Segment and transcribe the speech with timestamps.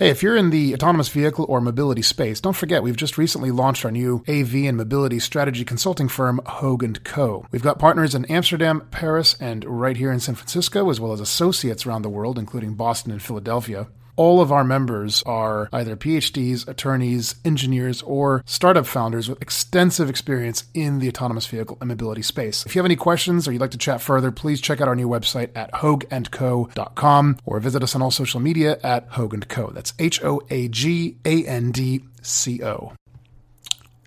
[0.00, 3.50] Hey, if you're in the autonomous vehicle or mobility space, don't forget we've just recently
[3.50, 7.44] launched our new AV and mobility strategy consulting firm, Hoag & Co.
[7.50, 11.20] We've got partners in Amsterdam, Paris, and right here in San Francisco, as well as
[11.20, 13.88] associates around the world, including Boston and Philadelphia
[14.20, 20.64] all of our members are either PhDs, attorneys, engineers, or startup founders with extensive experience
[20.74, 22.66] in the autonomous vehicle and mobility space.
[22.66, 24.94] If you have any questions or you'd like to chat further, please check out our
[24.94, 29.72] new website at hoagandco.com or visit us on all social media at hoagandco.
[29.72, 32.92] That's H O A G A N D C O.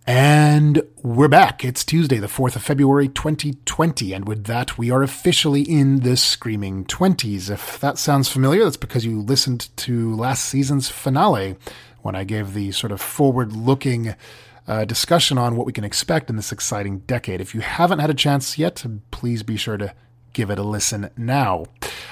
[0.05, 1.63] And we're back.
[1.63, 4.11] It's Tuesday, the 4th of February, 2020.
[4.11, 7.49] And with that, we are officially in the Screaming 20s.
[7.49, 11.55] If that sounds familiar, that's because you listened to last season's finale
[12.01, 14.13] when I gave the sort of forward looking
[14.67, 17.39] uh, discussion on what we can expect in this exciting decade.
[17.39, 19.95] If you haven't had a chance yet, please be sure to
[20.33, 21.65] give it a listen now.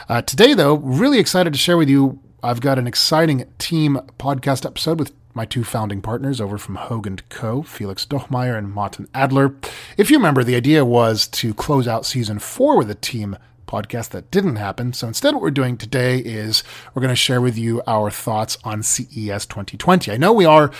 [0.07, 2.21] Uh, today, though, really excited to share with you.
[2.41, 7.21] I've got an exciting team podcast episode with my two founding partners over from Hoag
[7.25, 9.55] & Co., Felix Dochmeyer and Martin Adler.
[9.97, 14.09] If you remember, the idea was to close out season four with a team podcast
[14.09, 14.93] that didn't happen.
[14.93, 18.57] So instead, what we're doing today is we're going to share with you our thoughts
[18.63, 20.11] on CES 2020.
[20.11, 20.71] I know we are,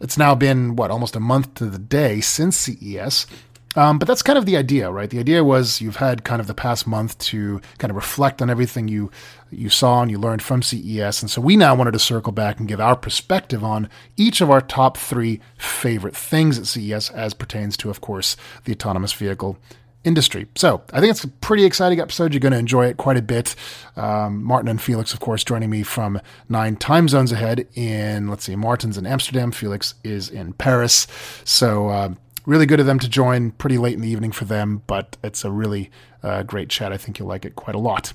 [0.00, 3.26] it's now been, what, almost a month to the day since CES.
[3.74, 5.08] Um, but that's kind of the idea, right?
[5.08, 8.50] The idea was you've had kind of the past month to kind of reflect on
[8.50, 9.10] everything you
[9.50, 12.58] you saw and you learned from CES, and so we now wanted to circle back
[12.58, 17.34] and give our perspective on each of our top three favorite things at CES as
[17.34, 19.58] pertains to, of course, the autonomous vehicle
[20.04, 20.46] industry.
[20.56, 22.32] So I think it's a pretty exciting episode.
[22.32, 23.54] You're going to enjoy it quite a bit.
[23.96, 28.44] Um, Martin and Felix, of course, joining me from nine time zones ahead in, let's
[28.44, 31.06] see, Martin's in Amsterdam, Felix is in Paris.
[31.44, 32.14] So uh,
[32.46, 35.44] really good of them to join pretty late in the evening for them, but it's
[35.44, 35.90] a really
[36.22, 36.92] uh, great chat.
[36.92, 38.12] I think you'll like it quite a lot.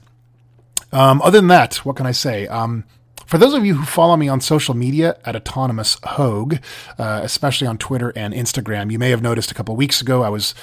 [0.92, 2.48] Um, other than that, what can I say?
[2.48, 2.86] Um,
[3.25, 6.61] for those of you who follow me on social media at Autonomous Hoag,
[6.98, 10.30] uh, especially on Twitter and Instagram, you may have noticed a couple weeks ago I
[10.30, 10.55] was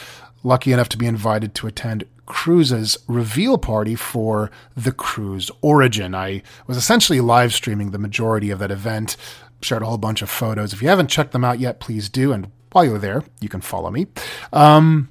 [0.42, 6.14] lucky enough to be invited to attend Cruise's reveal party for the Cruise Origin.
[6.14, 9.16] I was essentially live streaming the majority of that event,
[9.60, 10.72] shared a whole bunch of photos.
[10.72, 12.32] If you haven't checked them out yet, please do.
[12.32, 14.06] And while you're there, you can follow me.
[14.52, 15.08] Um,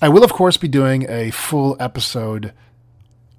[0.00, 2.52] I will, of course, be doing a full episode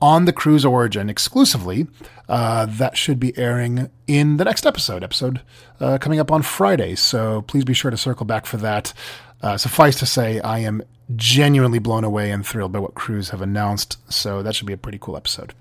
[0.02, 1.88] on the cruise origin exclusively.
[2.28, 5.42] Uh, that should be airing in the next episode, episode
[5.80, 6.96] uh, coming up on Friday.
[6.96, 8.94] So please be sure to circle back for that.
[9.42, 10.84] Uh, suffice to say, I am
[11.16, 13.98] genuinely blown away and thrilled by what Cruise have announced.
[14.14, 15.54] So that should be a pretty cool episode.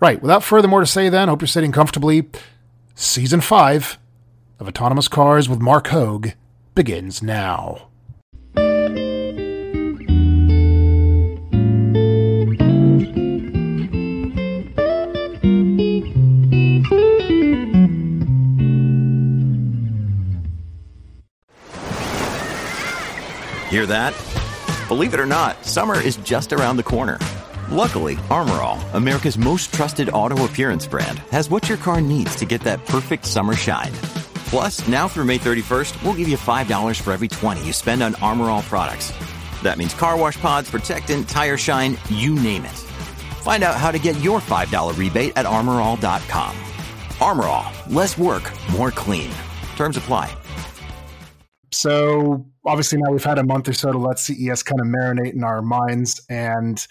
[0.00, 0.20] Right.
[0.20, 2.28] Without further more to say, then, hope you're sitting comfortably.
[2.96, 3.96] Season five
[4.58, 6.34] of Autonomous Cars with Mark Hoag
[6.78, 7.88] begins now.
[23.68, 24.14] Hear that?
[24.86, 27.18] Believe it or not, summer is just around the corner.
[27.70, 32.44] Luckily, Armor All, America's most trusted auto appearance brand, has what your car needs to
[32.44, 33.92] get that perfect summer shine.
[34.48, 38.14] Plus, now through May 31st, we'll give you $5 for every 20 you spend on
[38.16, 39.12] Armor All products.
[39.62, 42.78] That means car wash pods, protectant, tire shine, you name it.
[43.44, 46.56] Find out how to get your $5 rebate at armorall.com.
[47.20, 49.30] Armor All, less work, more clean.
[49.76, 50.34] Terms apply.
[51.70, 55.34] So, obviously, now we've had a month or so to let CES kind of marinate
[55.34, 56.22] in our minds.
[56.30, 56.84] And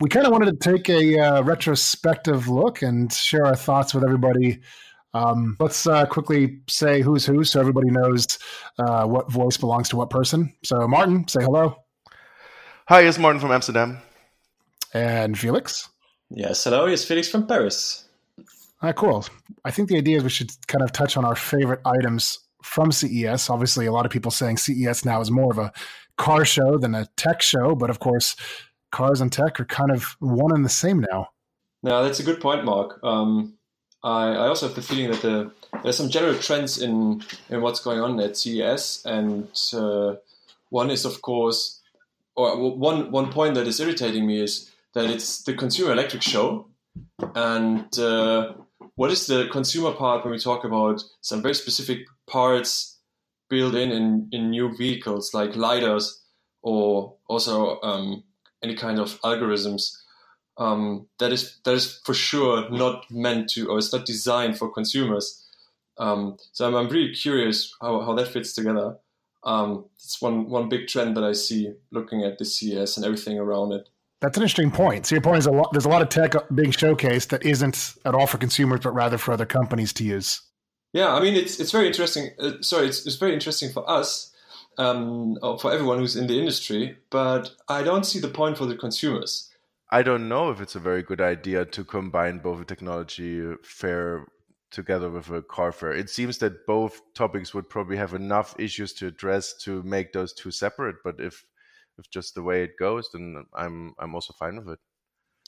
[0.00, 4.04] we kind of wanted to take a uh, retrospective look and share our thoughts with
[4.04, 4.60] everybody
[5.14, 8.38] um, let's uh, quickly say who's who so everybody knows
[8.78, 10.52] uh, what voice belongs to what person.
[10.62, 11.76] So, Martin, say hello.
[12.88, 13.98] Hi, it's Martin from Amsterdam.
[14.92, 15.88] And Felix?
[16.30, 18.04] Yes, hello, it's Felix from Paris.
[18.38, 19.24] All right, cool.
[19.64, 22.92] I think the idea is we should kind of touch on our favorite items from
[22.92, 23.50] CES.
[23.50, 25.72] Obviously, a lot of people saying CES now is more of a
[26.16, 28.36] car show than a tech show, but of course,
[28.90, 31.28] cars and tech are kind of one and the same now.
[31.82, 33.00] No, that's a good point, Mark.
[33.02, 33.56] Um,
[34.02, 35.50] I, I also have the feeling that the,
[35.82, 40.14] there's some general trends in in what's going on at CES, and uh,
[40.70, 41.80] one is of course,
[42.34, 46.66] or one one point that is irritating me is that it's the consumer electric show,
[47.34, 48.54] and uh,
[48.96, 52.98] what is the consumer part when we talk about some very specific parts
[53.48, 56.20] built in in, in new vehicles like lidars
[56.62, 58.22] or also um,
[58.62, 59.96] any kind of algorithms
[60.58, 64.70] um, that is that is for sure not meant to or it's not designed for
[64.70, 65.46] consumers.
[65.98, 68.96] Um, so I'm, I'm really curious how, how that fits together.
[69.44, 73.38] Um, it's one one big trend that I see looking at the CES and everything
[73.38, 73.88] around it.
[74.20, 75.06] That's an interesting point.
[75.06, 77.94] So your point is a lot, there's a lot of tech being showcased that isn't
[78.04, 80.42] at all for consumers, but rather for other companies to use.
[80.92, 82.30] Yeah, I mean it's it's very interesting.
[82.38, 84.32] Uh, sorry, it's it's very interesting for us,
[84.76, 86.96] um, for everyone who's in the industry.
[87.10, 89.49] But I don't see the point for the consumers.
[89.92, 94.26] I don't know if it's a very good idea to combine both a technology fair
[94.70, 95.92] together with a car fair.
[95.92, 100.32] It seems that both topics would probably have enough issues to address to make those
[100.32, 100.96] two separate.
[101.02, 101.44] But if
[101.98, 104.78] if just the way it goes, then I'm I'm also fine with it.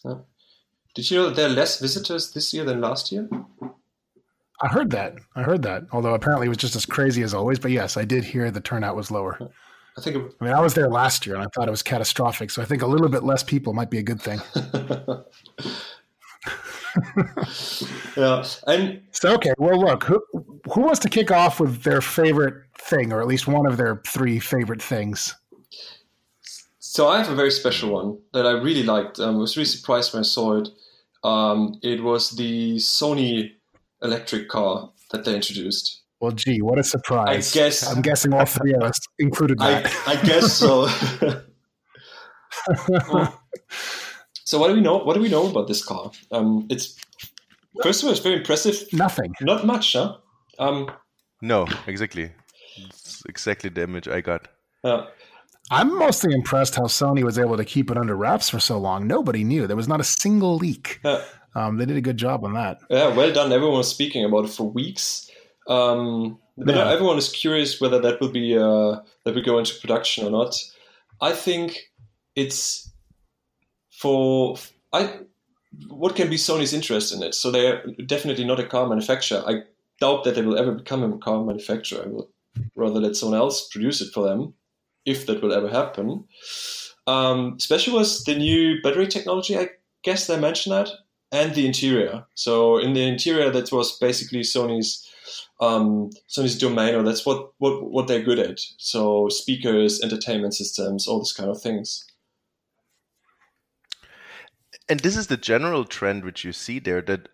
[0.05, 0.19] Yeah.
[0.95, 3.29] Did you know that there are less visitors this year than last year?
[4.61, 5.15] I heard that.
[5.35, 5.85] I heard that.
[5.93, 7.59] Although apparently it was just as crazy as always.
[7.59, 9.39] But yes, I did hear the turnout was lower.
[9.97, 10.17] I think.
[10.17, 10.35] It...
[10.41, 12.51] I mean, I was there last year and I thought it was catastrophic.
[12.51, 14.41] So I think a little bit less people might be a good thing.
[18.17, 19.55] yeah, and so okay.
[19.59, 20.23] Well, look, who
[20.73, 24.03] who wants to kick off with their favorite thing, or at least one of their
[24.07, 25.35] three favorite things?
[26.79, 29.19] So I have a very special one that I really liked.
[29.19, 30.69] Um, I was really surprised when I saw it.
[31.25, 33.53] Um, it was the Sony
[34.03, 36.02] electric car that they introduced.
[36.23, 37.51] Well, gee, what a surprise!
[37.51, 39.93] I guess I'm guessing all three of us included that.
[40.07, 40.87] I, I guess so.
[44.45, 44.99] so what do we know?
[44.99, 46.13] What do we know about this car?
[46.31, 46.97] Um, it's
[47.83, 48.85] first of all, it's very impressive.
[48.93, 49.35] Nothing.
[49.41, 50.19] Not much, huh?
[50.61, 50.93] Um,
[51.41, 52.31] no, exactly.
[52.77, 54.47] It's exactly the image I got.
[54.85, 55.07] Uh,
[55.73, 59.09] I'm mostly impressed how Sony was able to keep it under wraps for so long.
[59.09, 59.67] Nobody knew.
[59.67, 61.01] There was not a single leak.
[61.05, 61.21] Uh,
[61.57, 62.79] um, they did a good job on that.
[62.91, 63.51] Yeah, well done.
[63.53, 65.29] Everyone was speaking about it for weeks.
[65.69, 66.91] Um, but yeah.
[66.91, 70.55] everyone is curious whether that will be uh, that will go into production or not.
[71.21, 71.91] I think
[72.37, 72.91] it's
[73.91, 74.57] for
[74.93, 75.21] I.
[75.89, 77.35] What can be Sony's interest in it?
[77.35, 79.43] So they're definitely not a car manufacturer.
[79.47, 79.63] I
[80.01, 82.05] doubt that they will ever become a car manufacturer.
[82.05, 82.29] I will
[82.77, 84.53] rather let someone else produce it for them
[85.07, 86.25] if that will ever happen.
[87.07, 89.59] Um, especially was the new battery technology.
[89.59, 89.71] I
[90.03, 90.91] guess they mentioned that,
[91.33, 92.27] and the interior.
[92.35, 95.09] So in the interior, that was basically Sony's
[95.63, 98.59] um, Sony's domain, or that's what, what what they're good at.
[98.79, 102.05] So speakers, entertainment systems, all these kind of things.
[104.89, 107.29] And this is the general trend which you see there that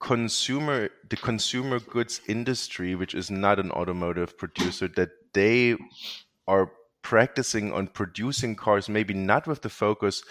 [0.00, 5.76] consumer the consumer goods industry which is not an automotive producer that they
[6.46, 6.70] are
[7.02, 10.22] practicing on producing cars, maybe not with the focus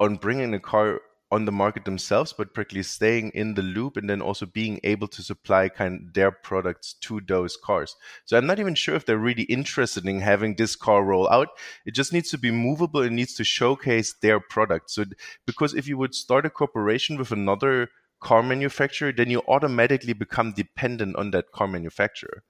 [0.00, 1.00] on bringing a car
[1.32, 5.08] on the market themselves, but practically staying in the loop and then also being able
[5.08, 7.96] to supply kind of their products to those cars.
[8.26, 11.48] So I'm not even sure if they're really interested in having this car roll out.
[11.86, 13.00] It just needs to be movable.
[13.00, 14.90] It needs to showcase their product.
[14.90, 15.06] So
[15.46, 17.88] because if you would start a cooperation with another
[18.20, 22.44] car manufacturer, then you automatically become dependent on that car manufacturer.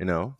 [0.00, 0.36] You know?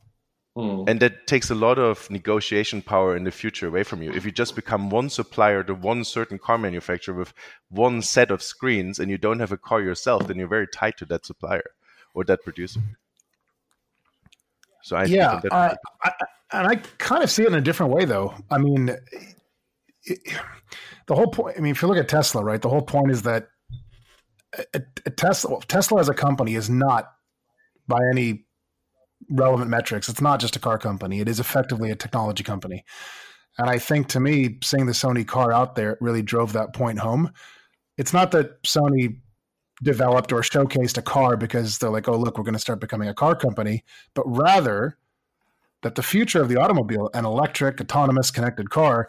[0.57, 0.89] Mm.
[0.89, 4.13] And that takes a lot of negotiation power in the future away from you.
[4.13, 7.33] If you just become one supplier to one certain car manufacturer with
[7.71, 10.99] one set of screens and you don't have a car yourself, then you're very tied
[10.99, 11.71] to that supplier
[12.15, 12.81] or that producer.
[14.83, 16.13] So I yeah, uh, I,
[16.53, 18.35] and I kind of see it in a different way, though.
[18.51, 18.95] I mean,
[20.05, 20.19] it,
[21.07, 21.57] the whole point.
[21.57, 23.49] I mean, if you look at Tesla, right, the whole point is that
[24.75, 27.13] a, a Tesla, Tesla as a company is not
[27.89, 28.45] by any
[29.31, 30.09] relevant metrics.
[30.09, 32.85] It's not just a car company; it is effectively a technology company.
[33.59, 36.99] And I think to me, seeing the Sony car out there really drove that point
[36.99, 37.33] home.
[37.99, 39.21] It's not that Sony
[39.83, 43.09] developed or showcased a car because they're like, oh, look, we're going to start becoming
[43.09, 43.85] a car company,
[44.15, 44.97] but rather
[45.83, 49.09] that the future of the automobile, an electric, autonomous, connected car,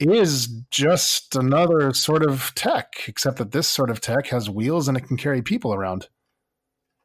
[0.00, 4.96] is just another sort of tech, except that this sort of tech has wheels and
[4.96, 6.08] it can carry people around.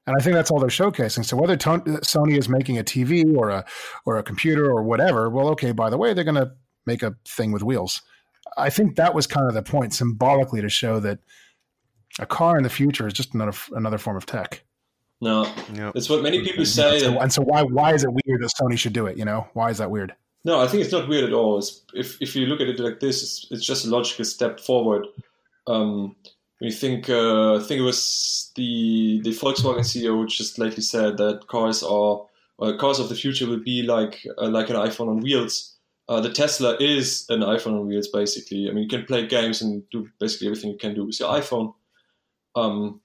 [0.06, 1.24] And I think that's all they're showcasing.
[1.24, 3.66] So whether Sony is making a TV or a
[4.06, 5.72] or a computer or whatever, well, okay.
[5.72, 6.52] By the way, they're going to
[6.86, 8.02] make a thing with wheels.
[8.58, 11.20] I think that was kind of the point symbolically to show that
[12.20, 14.64] a car in the future is just another another form of tech.
[15.22, 15.44] No,
[15.74, 15.94] yep.
[15.96, 16.96] it's what many people say.
[16.96, 19.18] And so, and so, why why is it weird that Sony should do it?
[19.18, 20.14] You know, why is that weird?
[20.44, 21.58] No, I think it's not weird at all.
[21.58, 24.60] It's, if if you look at it like this, it's, it's just a logical step
[24.60, 25.08] forward.
[25.66, 26.18] Um,
[26.64, 31.48] you think uh, I think it was the the Volkswagen CEO just lately said that
[31.48, 32.26] cars are
[32.60, 35.76] uh, cars of the future will be like uh, like an iPhone on wheels.
[36.10, 38.70] Uh, the Tesla is an iPhone on wheels, basically.
[38.70, 41.30] I mean, you can play games and do basically everything you can do with your
[41.30, 41.74] iPhone.
[42.56, 43.02] Um,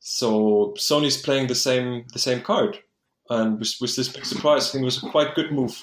[0.00, 2.78] so Sony's playing the same the same card,
[3.30, 5.82] and with, with this big surprise, I think it was a quite good move.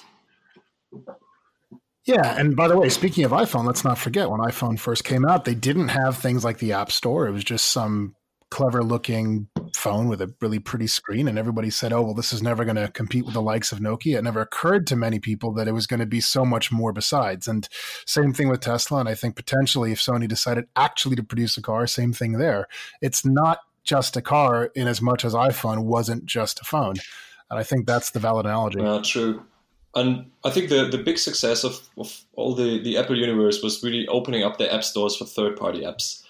[2.06, 5.24] Yeah, and by the way, speaking of iPhone, let's not forget when iPhone first came
[5.24, 7.26] out, they didn't have things like the App Store.
[7.26, 8.14] It was just some
[8.48, 12.42] clever looking phone with a really pretty screen, and everybody said, "Oh, well, this is
[12.42, 15.52] never going to compete with the likes of Nokia." It never occurred to many people
[15.54, 17.48] that it was going to be so much more besides.
[17.48, 17.68] And
[18.06, 19.00] same thing with Tesla.
[19.00, 22.68] And I think potentially, if Sony decided actually to produce a car, same thing there.
[23.02, 26.94] It's not just a car in as much as iPhone wasn't just a phone.
[27.50, 28.80] And I think that's the valid analogy.
[28.80, 29.42] Yeah, true.
[29.96, 33.82] And I think the, the big success of, of all the, the Apple universe was
[33.82, 36.22] really opening up their app stores for third party apps.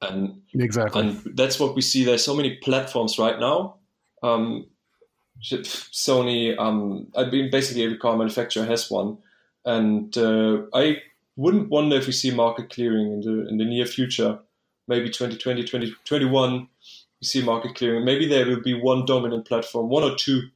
[0.00, 1.02] And exactly.
[1.02, 2.02] And that's what we see.
[2.02, 3.76] There's so many platforms right now.
[4.22, 4.66] Um,
[5.42, 9.18] Sony, um, I mean, basically every car manufacturer has one.
[9.66, 11.02] And uh, I
[11.36, 14.38] wouldn't wonder if we see market clearing in the in the near future,
[14.88, 16.60] maybe 2020, 2021,
[17.20, 18.06] we see market clearing.
[18.06, 20.48] Maybe there will be one dominant platform, one or two.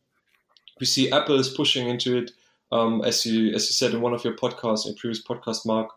[0.80, 2.30] We see Apple is pushing into it
[2.73, 5.90] um, as you as you said in one of your podcasts, in previous podcast, Mark.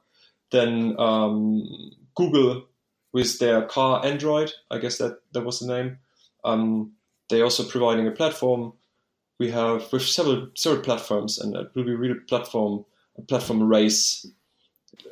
[0.51, 2.63] Then um, Google
[3.11, 5.99] with their car Android, I guess that that was the name.
[6.43, 6.93] Um,
[7.29, 8.73] they're also providing a platform.
[9.39, 12.85] We have with several several platforms, and it will be really platform
[13.17, 14.25] a platform race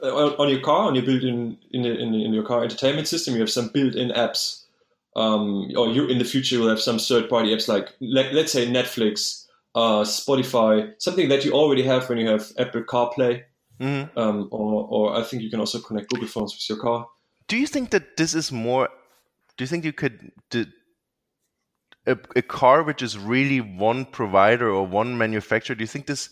[0.01, 3.33] uh, on your car, on your built-in in, in, in your car entertainment system.
[3.33, 4.63] You have some built-in apps,
[5.15, 8.67] um, or you in the future will have some third-party apps like let, let's say
[8.67, 9.44] Netflix
[9.75, 13.43] uh, Spotify, something that you already have when you have Apple CarPlay.
[13.79, 14.17] Mm-hmm.
[14.17, 17.07] Um, or, or I think you can also connect Google Phones with your car.
[17.47, 18.89] Do you think that this is more?
[19.57, 20.65] Do you think you could do,
[22.07, 25.75] a, a car which is really one provider or one manufacturer?
[25.75, 26.29] Do you think this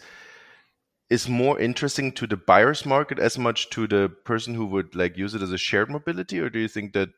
[1.09, 5.17] is more interesting to the buyer's market as much to the person who would like
[5.17, 7.09] use it as a shared mobility, or do you think that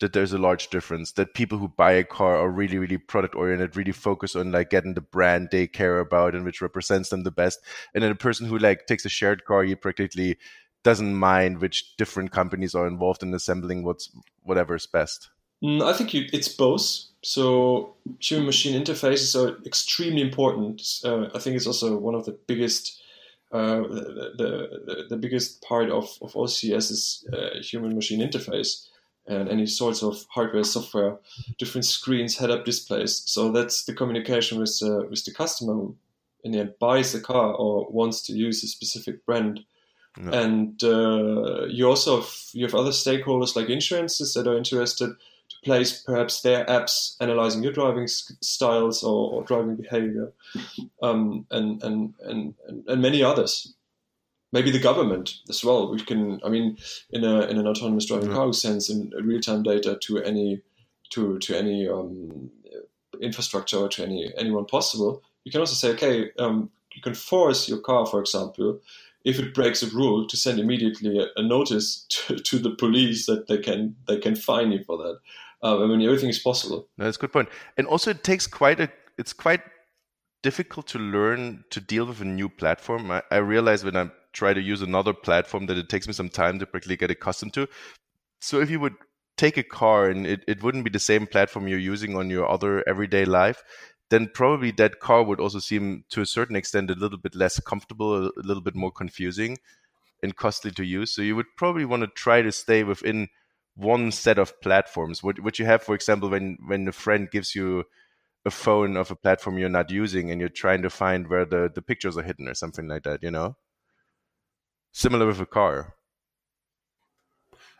[0.00, 3.34] that there's a large difference that people who buy a car are really really product
[3.34, 7.22] oriented really focus on like getting the brand they care about and which represents them
[7.22, 7.60] the best.
[7.94, 10.36] And then a person who like takes a shared car he practically
[10.82, 14.10] doesn't mind which different companies are involved in assembling what's
[14.42, 15.30] whatever's best.
[15.62, 17.04] Mm, i think you, it's both.
[17.22, 20.82] So human machine interfaces are extremely important.
[21.04, 23.00] Uh, i think it's also one of the biggest
[23.52, 28.88] uh, the, the, the, biggest part of, of OCS is uh, human machine interface
[29.26, 31.16] and any sorts of hardware, software,
[31.58, 33.22] different screens, head-up displays.
[33.26, 35.96] So that's the communication with uh, with the customer who
[36.42, 39.60] in the end buys the car or wants to use a specific brand.
[40.16, 40.30] No.
[40.30, 45.08] And uh, you also have, you have other stakeholders like insurances that are interested
[45.48, 50.32] to place perhaps their apps analyzing your driving styles or, or driving behavior,
[51.02, 52.54] um, and, and, and
[52.86, 53.74] and many others
[54.54, 55.90] maybe the government as well.
[55.90, 56.78] We can, I mean,
[57.10, 58.36] in a in an autonomous driving yeah.
[58.36, 60.62] car sense, in real time data to any
[61.10, 62.50] to to any um,
[63.20, 65.22] infrastructure or to any anyone possible.
[65.44, 68.80] You can also say, okay, um, you can force your car, for example,
[69.24, 73.26] if it breaks a rule, to send immediately a, a notice to, to, the police
[73.26, 75.18] that they can they can fine you for that.
[75.62, 76.88] Um, I mean, everything is possible.
[76.96, 77.48] That's a good point.
[77.76, 79.62] And also, it takes quite a it's quite
[80.42, 83.10] difficult to learn to deal with a new platform.
[83.10, 86.28] I, I realize when I try to use another platform that it takes me some
[86.28, 87.68] time to quickly get accustomed to.
[88.40, 88.96] So if you would
[89.36, 92.48] take a car and it, it wouldn't be the same platform you're using on your
[92.48, 93.62] other everyday life,
[94.10, 97.58] then probably that car would also seem to a certain extent a little bit less
[97.60, 99.56] comfortable, a little bit more confusing
[100.22, 101.14] and costly to use.
[101.14, 103.28] So you would probably want to try to stay within
[103.76, 105.22] one set of platforms.
[105.22, 107.84] What what you have, for example, when when a friend gives you
[108.44, 111.70] a phone of a platform you're not using and you're trying to find where the,
[111.74, 113.56] the pictures are hidden or something like that, you know?
[114.94, 115.92] Similar with a car.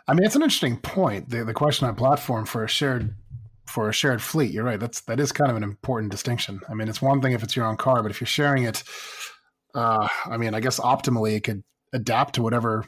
[0.09, 1.31] I mean, it's an interesting point.
[1.31, 3.15] The the question on platform for a shared
[3.67, 4.51] for a shared fleet.
[4.51, 4.81] You're right.
[4.81, 6.61] That's that is kind of an important distinction.
[6.69, 8.83] I mean, it's one thing if it's your own car, but if you're sharing it,
[9.77, 12.85] uh, I mean, I guess optimally it could adapt to whatever.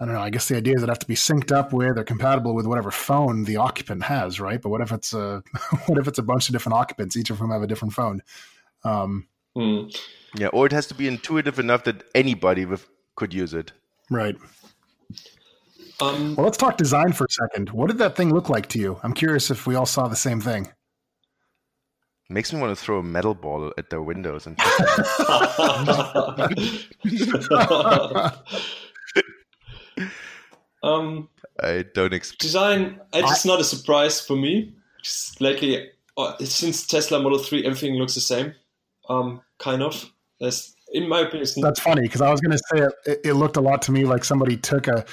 [0.00, 0.22] I don't know.
[0.22, 2.66] I guess the idea is it have to be synced up with or compatible with
[2.66, 4.60] whatever phone the occupant has, right?
[4.62, 5.42] But what if it's a
[5.86, 8.22] what if it's a bunch of different occupants, each of whom have a different phone?
[8.82, 9.94] Um, mm.
[10.36, 13.72] Yeah, or it has to be intuitive enough that anybody with, could use it.
[14.10, 14.36] Right.
[16.00, 17.70] Um, well, let's talk design for a second.
[17.70, 18.98] What did that thing look like to you?
[19.02, 20.72] I'm curious if we all saw the same thing.
[22.28, 24.58] Makes me want to throw a metal ball at their windows and.
[30.82, 31.28] um,
[31.62, 33.00] I don't expect design.
[33.12, 34.72] It's not a surprise for me.
[35.02, 38.54] Just lately, uh, since Tesla Model Three, everything looks the same,
[39.12, 40.10] um, kind of.
[40.40, 43.56] That's, in my opinion, that's funny because I was going to say it, it, looked
[43.56, 45.04] a lot to me like somebody took a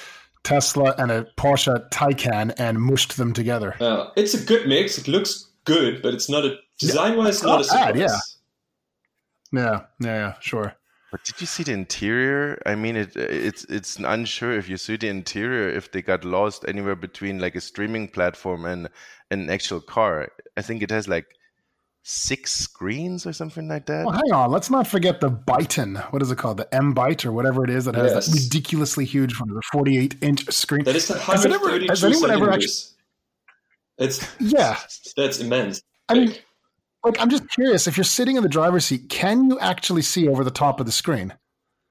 [0.44, 3.76] Tesla and a Porsche Taycan and mushed them together.
[3.80, 4.98] Uh, it's a good mix.
[4.98, 7.42] It looks good, but it's not a design wise.
[7.42, 8.18] Yeah, not, not a bad, yeah.
[9.52, 10.76] Yeah, yeah, yeah, sure.
[11.12, 12.62] But did you see the interior?
[12.66, 16.66] I mean, it it's it's unsure if you see the interior if they got lost
[16.68, 18.90] anywhere between like a streaming platform and
[19.32, 20.30] an actual car.
[20.56, 21.26] I think it has like
[22.10, 24.06] six screens or something like that.
[24.06, 24.52] Well, hang on.
[24.52, 26.02] Let's not forget the Byton.
[26.12, 26.58] What is it called?
[26.58, 28.26] The M Byte or whatever it is that has Yes.
[28.28, 30.84] that ridiculously huge one, the 48 inch screen.
[30.86, 32.96] That is the Has it ever- has anyone ever centimeters.
[34.00, 34.78] It's Yeah.
[35.16, 35.82] that's immense.
[36.08, 36.36] I mean,
[37.04, 40.28] like, I'm just curious if you're sitting in the driver's seat, can you actually see
[40.28, 41.34] over the top of the screen?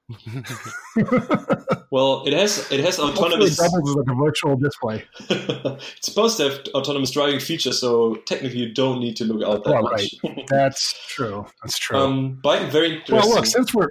[1.91, 3.57] well, it has it has autonomous.
[3.57, 5.03] doubles as like a virtual display.
[5.29, 9.63] it's supposed to have autonomous driving features, so technically you don't need to look out
[9.63, 10.15] that Well, much.
[10.49, 11.45] That's true.
[11.63, 11.97] That's true.
[11.97, 13.17] um, Byton very interesting.
[13.17, 13.89] well, look, since we're,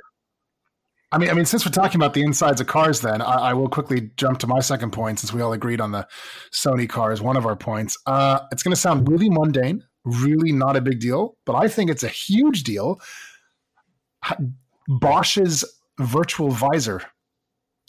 [1.13, 3.55] I mean, I mean, since we're talking about the insides of cars, then I, I
[3.55, 6.07] will quickly jump to my second point, since we all agreed on the
[6.53, 7.97] Sony car as one of our points.
[8.07, 11.91] Uh, it's going to sound really mundane, really not a big deal, but I think
[11.91, 13.01] it's a huge deal.
[14.89, 15.65] Bosch's
[15.99, 17.03] virtual visor.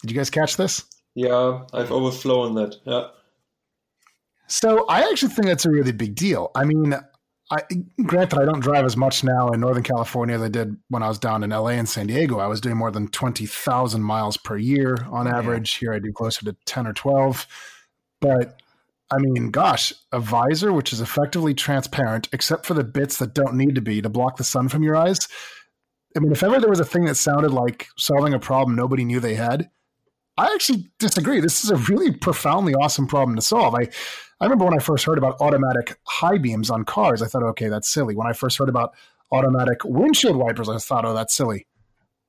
[0.02, 0.86] Did you guys catch this?
[1.16, 2.78] yeah, I've overflown that.
[2.86, 3.08] Yeah.
[4.48, 6.50] So I actually think that's a really big deal.
[6.56, 6.96] I mean,
[7.52, 7.62] I,
[8.04, 11.08] granted, I don't drive as much now in Northern California as I did when I
[11.08, 12.40] was down in LA and San Diego.
[12.40, 15.74] I was doing more than 20,000 miles per year on average.
[15.74, 17.48] Here I do closer to 10 or 12.
[18.22, 18.62] But
[19.12, 23.56] I mean, gosh, a visor which is effectively transparent, except for the bits that don't
[23.56, 25.28] need to be to block the sun from your eyes.
[26.20, 29.06] I mean, if ever there was a thing that sounded like solving a problem nobody
[29.06, 29.70] knew they had,
[30.36, 31.40] I actually disagree.
[31.40, 33.74] This is a really profoundly awesome problem to solve.
[33.74, 33.88] I,
[34.42, 37.70] I remember when I first heard about automatic high beams on cars, I thought, okay,
[37.70, 38.18] that's silly.
[38.18, 38.96] When I first heard about
[39.32, 41.66] automatic windshield wipers, I thought, oh, that's silly.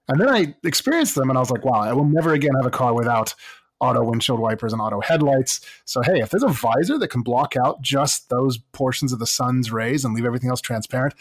[0.06, 2.66] And then I experienced them and I was like, wow, I will never again have
[2.66, 3.34] a car without
[3.80, 5.62] auto windshield wipers and auto headlights.
[5.84, 9.26] So, hey, if there's a visor that can block out just those portions of the
[9.26, 11.14] sun's rays and leave everything else transparent,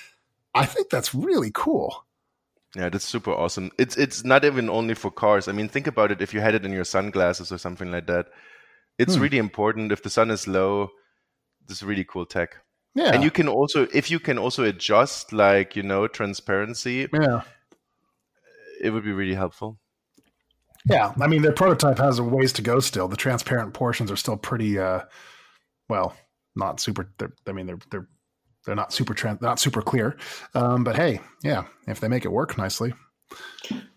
[0.53, 2.05] I think that's really cool.
[2.75, 3.71] Yeah, that's super awesome.
[3.79, 5.47] It's it's not even only for cars.
[5.47, 6.21] I mean, think about it.
[6.21, 8.27] If you had it in your sunglasses or something like that,
[8.99, 9.21] it's Hmm.
[9.21, 9.91] really important.
[9.91, 10.89] If the sun is low,
[11.67, 12.57] this is really cool tech.
[12.95, 13.11] Yeah.
[13.13, 17.41] And you can also, if you can also adjust, like you know, transparency, yeah.
[18.81, 19.79] it would be really helpful.
[20.85, 23.07] Yeah, I mean their prototype has a ways to go still.
[23.07, 25.01] The transparent portions are still pretty uh
[25.89, 26.15] well,
[26.55, 27.11] not super
[27.47, 28.07] I mean they're they're
[28.69, 30.15] they're not super trans, not super clear.
[30.53, 32.93] Um but hey, yeah, if they make it work nicely.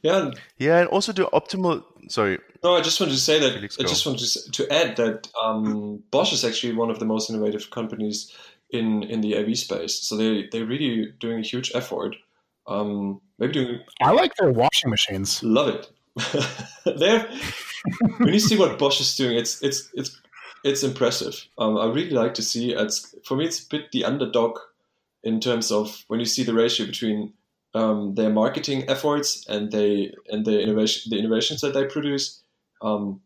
[0.03, 0.31] Yeah.
[0.59, 1.85] Yeah, and also do optimal.
[2.09, 3.53] Sorry, No, I just wanted to say that.
[3.55, 6.99] Felix, I just wanted to, s- to add that um, Bosch is actually one of
[6.99, 8.33] the most innovative companies
[8.71, 9.95] in in the AV space.
[10.07, 12.17] So they they're really doing a huge effort.
[12.67, 15.43] Um, maybe doing I like their washing machines.
[15.43, 15.85] love it.
[17.01, 17.27] They're
[18.19, 20.21] when you see what Bosch is doing, it's it's it's
[20.65, 21.47] it's impressive.
[21.59, 22.73] Um, I really like to see.
[22.73, 24.59] It's for me, it's a bit the underdog
[25.23, 27.33] in terms of when you see the ratio between
[27.75, 32.43] um, their marketing efforts and they and the innovation the innovations that they produce.
[32.81, 33.21] Um,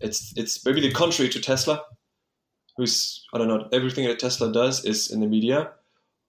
[0.00, 1.82] it's it's maybe the contrary to Tesla,
[2.76, 5.72] who's I don't know everything that Tesla does is in the media.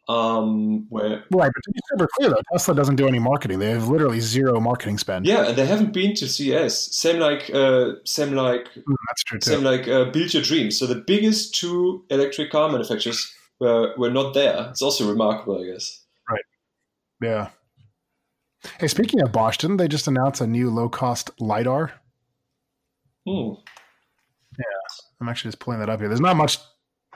[0.08, 3.58] Um, where Right, but to be super clear though, Tesla doesn't do any marketing.
[3.58, 5.26] They have literally zero marketing spend.
[5.26, 6.96] yeah, and they haven't been to CES.
[6.96, 9.52] Same like uh, same like Mm, that's true too.
[9.52, 10.78] Same like uh, Build Your Dreams.
[10.78, 14.68] So the biggest two electric car manufacturers were, were not there.
[14.70, 16.04] It's also remarkable, I guess.
[16.30, 16.44] Right.
[17.22, 17.50] Yeah.
[18.80, 21.94] Hey, speaking of Bosch, didn't they just announce a new low cost LiDAR?
[23.28, 23.54] Hmm.
[24.58, 24.64] Yeah,
[25.20, 26.08] I'm actually just pulling that up here.
[26.10, 26.60] There's not much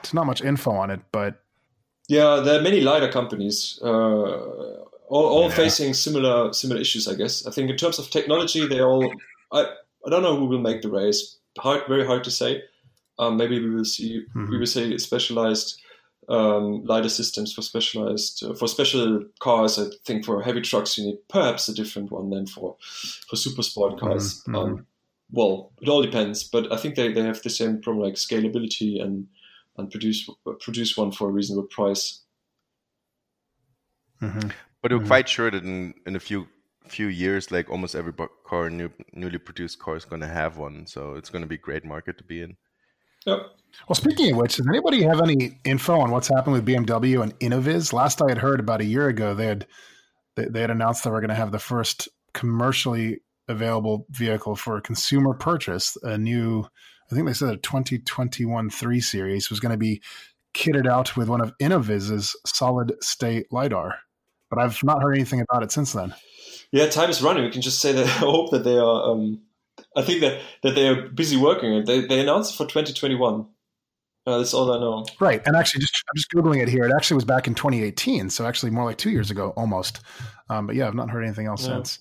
[0.02, 1.42] there's not much info on it, but
[2.10, 4.34] Yeah, there are many LiDAR companies, uh,
[5.14, 5.54] all, all Yeah.
[5.62, 7.46] facing similar similar issues, I guess.
[7.46, 9.04] I think in terms of technology, they all.
[9.52, 9.60] I,
[10.06, 11.20] I don't know who will make the race.
[11.58, 12.62] Hard, very hard to say.
[13.18, 14.10] Um, maybe we will see.
[14.34, 14.58] We Mhm.
[14.60, 15.68] will see specialized
[16.28, 19.08] um, lidar systems for specialized uh, for special
[19.46, 19.78] cars.
[19.78, 22.76] I think for heavy trucks, you need perhaps a different one than for
[23.28, 24.42] for super sport cars.
[24.46, 24.86] Mhm, Um,
[25.38, 29.00] well, it all depends, but I think they, they have the same problem like scalability
[29.04, 29.28] and
[29.80, 30.28] and produce
[30.60, 32.24] produce one for a reasonable price.
[34.22, 34.52] Mhm.
[34.82, 35.06] but we're Mhm.
[35.06, 36.46] quite sure that in, in a few
[36.88, 38.12] few years, like almost every
[38.44, 40.86] car, new, newly produced car is going to have one.
[40.86, 42.56] So it's going to be a great market to be in.
[43.26, 43.38] Yep.
[43.88, 47.38] Well, speaking of which, does anybody have any info on what's happened with BMW and
[47.38, 47.92] Innoviz?
[47.92, 49.66] Last I had heard about a year ago, they had
[50.36, 54.80] they, they had announced they were going to have the first commercially available vehicle for
[54.80, 55.96] consumer purchase.
[56.02, 56.66] A new,
[57.10, 60.00] I think they said a 2021 3 Series was going to be
[60.54, 63.96] kitted out with one of Innoviz's solid state lidar.
[64.48, 66.14] But I've not heard anything about it since then.
[66.72, 67.44] Yeah, time is running.
[67.44, 68.06] We can just say that.
[68.06, 69.10] I hope that they are.
[69.10, 69.42] Um,
[69.96, 71.84] I think that, that they are busy working.
[71.84, 73.46] They they announced for 2021.
[74.26, 75.06] Uh, that's all I know.
[75.18, 76.84] Right, and actually, just I'm just googling it here.
[76.84, 80.00] It actually was back in 2018, so actually more like two years ago, almost.
[80.48, 81.76] Um, but yeah, I've not heard anything else Yeah.
[81.76, 81.98] since.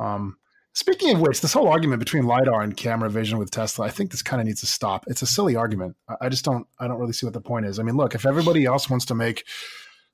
[0.00, 0.36] Um,
[0.74, 4.10] Speaking of which, this whole argument between lidar and camera vision with Tesla, I think
[4.10, 5.04] this kind of needs to stop.
[5.06, 5.96] It's a silly argument.
[6.20, 6.66] I just don't.
[6.78, 7.78] I don't really see what the point is.
[7.78, 9.44] I mean, look, if everybody else wants to make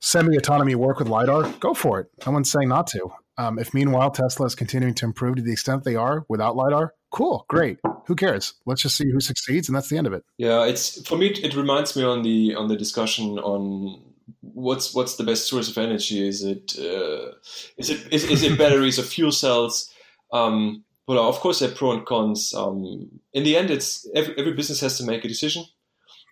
[0.01, 2.07] semi autonomy work with lidar, go for it.
[2.25, 3.09] No one's saying not to.
[3.37, 6.93] Um, if meanwhile Tesla is continuing to improve to the extent they are without lidar,
[7.09, 7.79] cool, great.
[8.07, 8.55] Who cares?
[8.65, 10.25] Let's just see who succeeds, and that's the end of it.
[10.37, 11.27] Yeah, it's for me.
[11.27, 14.01] It reminds me on the on the discussion on
[14.41, 16.27] what's what's the best source of energy?
[16.27, 17.31] Is it uh,
[17.77, 19.89] is it is, is it batteries or fuel cells?
[20.31, 22.53] Um, well, of course, there are pros and cons.
[22.53, 25.65] Um, in the end, it's every, every business has to make a decision,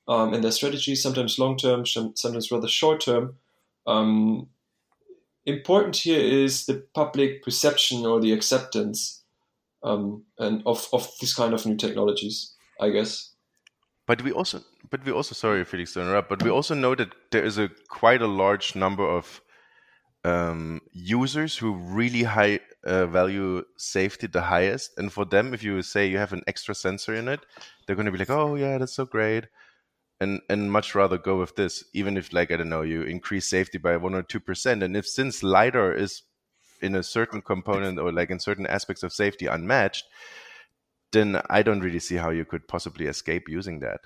[0.07, 3.37] um, and their strategy sometimes long term, sometimes rather short term.
[3.87, 4.49] Um,
[5.45, 9.23] important here is the public perception or the acceptance
[9.81, 13.31] um, and of, of this kind of new technologies, I guess.
[14.05, 17.13] But we also, but we also, sorry, Felix, to interrupt, but we also know that
[17.31, 19.41] there is a quite a large number of
[20.27, 25.81] um, users who really high uh, value safety the highest, and for them, if you
[25.81, 27.39] say you have an extra sensor in it,
[27.85, 29.45] they're going to be like, "Oh yeah, that's so great,"
[30.19, 33.47] and and much rather go with this, even if like I don't know, you increase
[33.47, 36.23] safety by one or two percent, and if since lidar is
[36.81, 40.05] in a certain component or like in certain aspects of safety unmatched,
[41.13, 44.01] then I don't really see how you could possibly escape using that.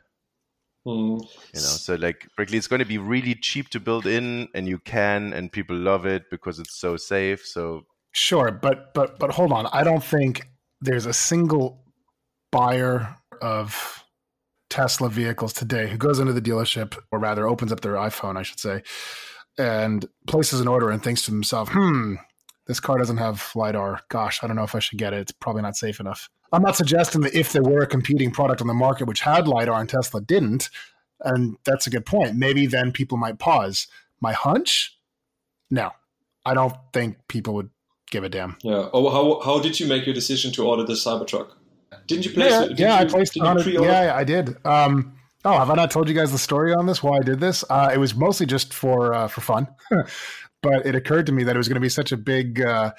[0.86, 1.22] Mm.
[1.22, 4.68] You know, so like frankly, it's going to be really cheap to build in, and
[4.68, 7.46] you can, and people love it because it's so safe.
[7.46, 10.48] So sure, but but but hold on, I don't think
[10.82, 11.84] there's a single
[12.52, 14.04] buyer of
[14.70, 18.44] Tesla vehicles today who goes into the dealership, or rather opens up their iPhone, I
[18.44, 18.82] should say,
[19.58, 22.16] and places an order and thinks to themselves, hmm,
[22.68, 24.02] this car doesn't have LiDAR.
[24.10, 25.20] Gosh, I don't know if I should get it.
[25.20, 26.30] It's probably not safe enough.
[26.52, 29.48] I'm not suggesting that if there were a competing product on the market which had
[29.48, 30.70] LiDAR and Tesla didn't,
[31.22, 33.88] and that's a good point, maybe then people might pause.
[34.20, 34.98] My hunch?
[35.70, 35.92] No.
[36.46, 37.70] I don't think people would
[38.10, 38.58] give a damn.
[38.64, 38.90] Yeah.
[38.94, 41.52] Oh, how, how did you make your decision to order the Cybertruck?
[42.08, 42.80] Didn't you place yeah, it?
[42.80, 43.68] Yeah, you, I placed it on it.
[43.68, 44.58] Yeah, I did.
[44.66, 45.14] Um,
[45.46, 47.04] oh, have I not told you guys the story on this?
[47.04, 47.64] Why I did this?
[47.70, 49.68] Uh, it was mostly just for uh, for fun,
[50.62, 52.62] but it occurred to me that it was going to be such a big.
[52.62, 52.92] Uh,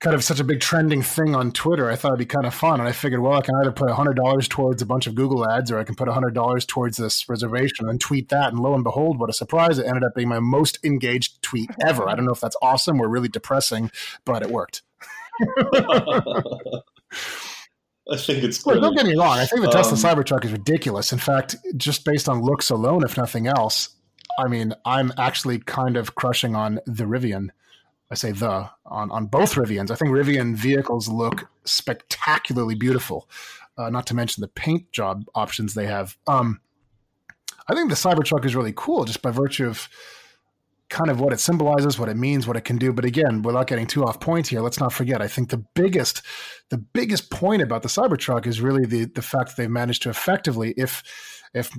[0.00, 1.90] kind of such a big trending thing on Twitter.
[1.90, 3.90] I thought it'd be kind of fun, and I figured, well, I can either put
[3.90, 6.96] hundred dollars towards a bunch of Google ads, or I can put hundred dollars towards
[6.96, 8.52] this reservation and tweet that.
[8.52, 9.78] And lo and behold, what a surprise!
[9.78, 12.08] It ended up being my most engaged tweet ever.
[12.08, 13.90] I don't know if that's awesome or really depressing,
[14.24, 14.82] but it worked.
[18.10, 18.64] I think it's.
[18.64, 19.38] Well, don't get me wrong.
[19.38, 21.12] I think the Tesla um, Cybertruck is ridiculous.
[21.12, 23.90] In fact, just based on looks alone, if nothing else,
[24.38, 27.48] I mean, I'm actually kind of crushing on the Rivian.
[28.10, 29.90] I say the on on both Rivians.
[29.90, 33.28] I think Rivian vehicles look spectacularly beautiful.
[33.76, 36.16] Uh, not to mention the paint job options they have.
[36.26, 36.60] Um,
[37.68, 39.88] I think the Cybertruck is really cool just by virtue of
[40.88, 42.92] kind of what it symbolizes, what it means, what it can do.
[42.92, 45.20] But again, without getting too off point here, let's not forget.
[45.20, 46.22] I think the biggest,
[46.70, 50.10] the biggest point about the Cybertruck is really the the fact that they've managed to
[50.10, 51.02] effectively, if
[51.54, 51.70] if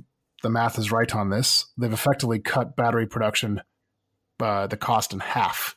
[0.42, 3.60] the math is right on this, they've effectively cut battery production,
[4.38, 5.76] uh, the cost in half.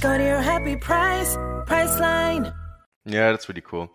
[0.00, 1.36] Go to your happy price,
[1.66, 2.54] Priceline.
[3.04, 3.90] Yeah, that's really cool.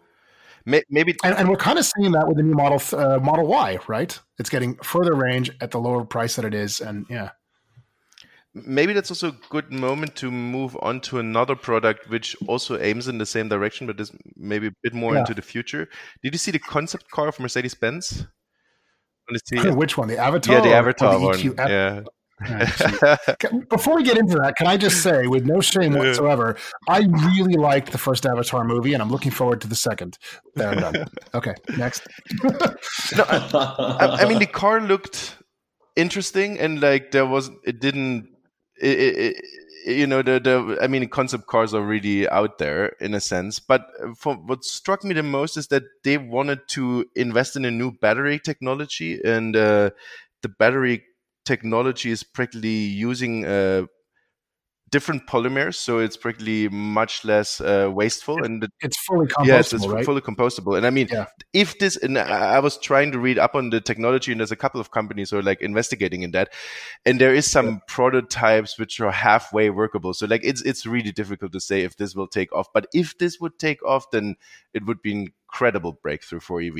[0.65, 3.80] Maybe, and, and, we're kind of seeing that with the new model uh, Model Y,
[3.88, 4.20] right?
[4.38, 7.32] It's getting further range at the lower price that it is, and yeah.
[8.54, 13.08] Maybe that's also a good moment to move on to another product which also aims
[13.08, 15.20] in the same direction, but is maybe a bit more yeah.
[15.20, 15.88] into the future.
[16.24, 18.26] Did you see the concept car of Mercedes Benz?
[19.54, 20.08] Which one?
[20.08, 20.56] The Avatar?
[20.56, 21.39] Yeah, the Avatar one.
[21.39, 22.02] Yeah.
[23.69, 27.56] Before we get into that, can I just say, with no shame whatsoever, I really
[27.56, 30.17] liked the first Avatar movie, and I'm looking forward to the second.
[30.56, 31.08] There, I'm done.
[31.34, 32.08] Okay, next.
[32.43, 35.38] no, I, I, mean the car looked
[35.95, 38.28] interesting, and like there was, it didn't,
[38.82, 39.36] it, it,
[39.86, 40.78] it, you know, the the.
[40.82, 45.06] I mean, concept cars are really out there in a sense, but for, what struck
[45.06, 49.56] me the most is that they wanted to invest in a new battery technology, and
[49.56, 49.91] uh,
[50.41, 51.04] the battery
[51.45, 53.86] technology is practically using uh,
[54.91, 58.38] different polymers, so it's practically much less uh, wasteful.
[58.38, 59.45] It's, and the, it's fully compostable.
[59.47, 60.05] Yes, it's right?
[60.05, 60.77] fully compostable.
[60.77, 61.25] And I mean, Yeah.
[61.53, 64.55] if this, and I was trying to read up on the technology, and there's a
[64.55, 66.53] couple of companies who are like investigating in that,
[67.05, 70.13] and there is some prototypes which are halfway workable.
[70.13, 72.67] So like, it's it's really difficult to say if this will take off.
[72.73, 74.36] But if this would take off, then
[74.73, 76.77] it would be an incredible breakthrough for EV.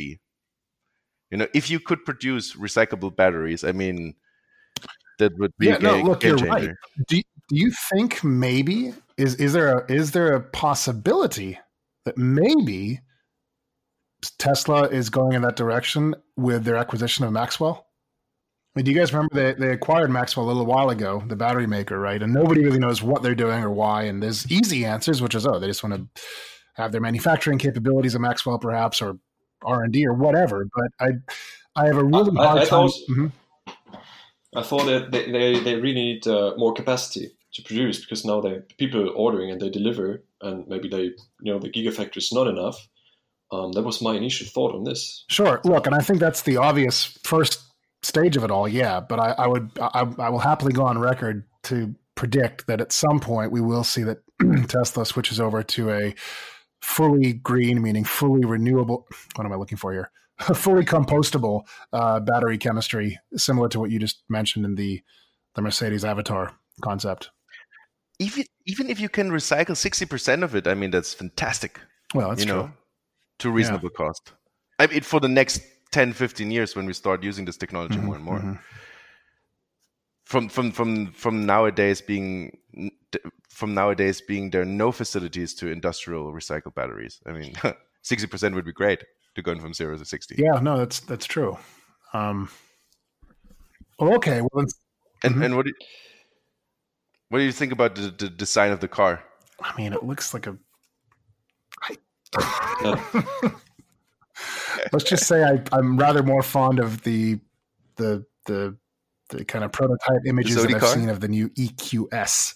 [1.32, 4.16] You know, if you could produce recyclable batteries, I mean,
[5.20, 6.52] that would be Yeah, a no, look, game you're changer.
[6.52, 6.70] right.
[7.08, 11.60] Do, do you think maybe is is there a is there a possibility
[12.06, 13.00] that maybe
[14.40, 17.88] Tesla is going in that direction with their acquisition of Maxwell?
[18.76, 21.36] I mean, do you guys remember they, they acquired Maxwell a little while ago, the
[21.36, 22.22] battery maker, right?
[22.22, 24.04] And nobody really knows what they're doing or why.
[24.04, 26.22] And there's easy answers, which is oh, they just want to
[26.74, 29.18] have their manufacturing capabilities of Maxwell, perhaps, or
[29.64, 30.68] R and D or whatever.
[30.76, 31.12] But I
[31.82, 32.68] I have a really I- I hard time.
[32.68, 33.32] thought- Mhm.
[34.56, 38.42] I thought that they, they, they really need uh, more capacity to produce because now
[38.42, 41.04] they people are ordering and they deliver and maybe they
[41.42, 42.88] you know the gigafactory is not enough.
[43.52, 45.24] Um, that was my initial thought on this.
[45.30, 45.62] Sure.
[45.64, 47.62] Look, and I think that's the obvious first
[48.02, 48.68] stage of it all.
[48.68, 52.82] Yeah, but I, I would, I, I will happily go on record to predict that
[52.82, 54.20] at some point we will see that
[54.68, 56.16] Tesla switches over to a
[56.82, 59.08] fully green, meaning fully renewable.
[59.36, 60.12] What am I looking for here?
[60.54, 65.02] fully compostable uh, battery chemistry, similar to what you just mentioned in the
[65.56, 67.32] the Mercedes Avatar concept.
[68.20, 71.80] Even even if you can recycle sixty percent of it, I mean, that's fantastic.
[72.14, 72.56] Well, that's you true.
[72.56, 72.72] know,
[73.40, 74.34] to reasonable cost.
[74.78, 78.16] I mean, for the next 10, 15 years when we start using this technology more
[78.16, 78.40] and more.
[78.40, 78.60] mhm.
[80.26, 82.58] From from from from nowadays being
[83.50, 87.22] from nowadays being there are no facilities to industrial recycle batteries.
[87.26, 87.54] I mean,
[88.02, 89.04] sixty percent would be great
[89.36, 90.36] to going from zero to sixty.
[90.38, 91.58] Yeah, no, that's that's true.
[92.14, 92.50] Um,
[94.00, 94.42] well, okay.
[94.42, 94.68] Well, then,
[95.24, 95.46] And Mhm.
[95.46, 95.76] and what do you,
[97.30, 99.24] what do you think about the, the design of the car?
[99.62, 100.58] I mean, it looks like a.
[104.92, 107.40] Let's just say I, I'm rather more fond of the
[107.96, 108.76] the the
[109.30, 110.94] the kind of prototype images that I've car?
[110.94, 112.56] seen of the new EQS.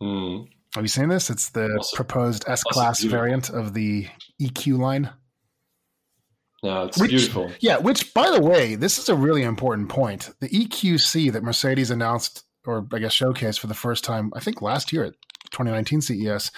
[0.00, 0.42] Hmm.
[0.74, 1.30] Have you seen this?
[1.30, 4.08] It's the proposed S class variant of the
[4.40, 5.10] EQ line.
[6.62, 7.50] Yeah, it's Which- beautiful.
[7.60, 10.30] Yeah, which, by the way, this is a really important point.
[10.40, 14.60] The EQC that Mercedes announced, or I guess showcased for the first time, I think
[14.60, 15.14] last year at
[15.52, 16.50] 2019 CES,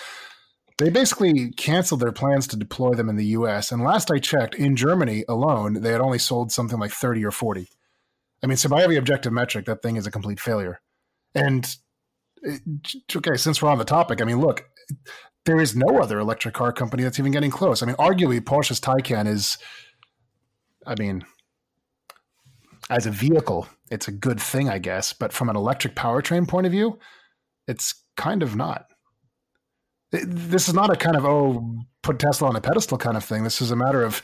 [0.79, 3.71] they basically canceled their plans to deploy them in the US.
[3.71, 7.31] And last I checked, in Germany alone, they had only sold something like 30 or
[7.31, 7.69] 40.
[8.43, 10.81] I mean, so by every objective metric, that thing is a complete failure.
[11.35, 11.65] And
[13.17, 14.69] okay, since we're on the topic, I mean, look,
[15.45, 17.83] there is no other electric car company that's even getting close.
[17.83, 19.59] I mean, arguably, Porsche's Taycan is,
[20.87, 21.25] I mean,
[22.91, 25.13] as a vehicle, it's a good thing, I guess.
[25.13, 26.99] But from an electric powertrain point of view,
[27.67, 28.87] it's kind of not.
[30.11, 33.45] This is not a kind of, oh, put Tesla on a pedestal kind of thing.
[33.45, 34.23] This is a matter of,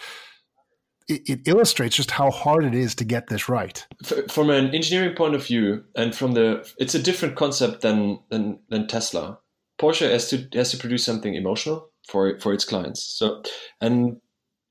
[1.08, 3.86] it, it illustrates just how hard it is to get this right.
[4.28, 8.58] From an engineering point of view, and from the, it's a different concept than than,
[8.68, 9.38] than Tesla.
[9.78, 13.02] Porsche has to has to produce something emotional for for its clients.
[13.02, 13.42] So,
[13.80, 14.20] and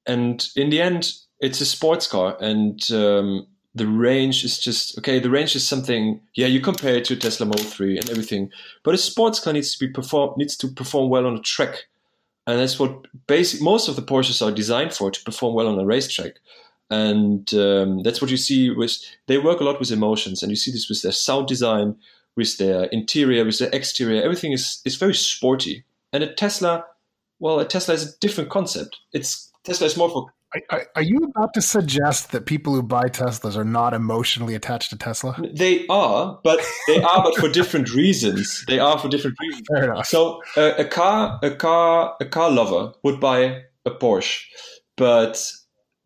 [0.05, 5.19] and in the end, it's a sports car, and um, the range is just okay.
[5.19, 6.19] The range is something.
[6.35, 8.51] Yeah, you compare it to Tesla Model Three and everything,
[8.83, 11.85] but a sports car needs to be perform needs to perform well on a track,
[12.47, 15.77] and that's what basic most of the Porsches are designed for to perform well on
[15.77, 16.39] a racetrack.
[16.89, 20.55] And um, that's what you see with they work a lot with emotions and you
[20.55, 21.97] see this with their sound design
[22.37, 24.23] with their interior with their exterior.
[24.23, 25.83] Everything is, is very sporty.
[26.13, 26.85] And a tesla
[27.39, 28.97] well a tesla is a different concept.
[29.11, 30.31] It's tesla is more for
[30.69, 34.97] Are- you about to suggest that people who buy Teslas are not emotionally attached to
[34.97, 35.35] Tesla?
[35.53, 39.83] they are but they are but for different reasons they are for different reasons Fair
[39.91, 40.05] enough.
[40.07, 44.43] So uh, a car, a car, a car lover would buy a Porsche,
[44.95, 45.51] but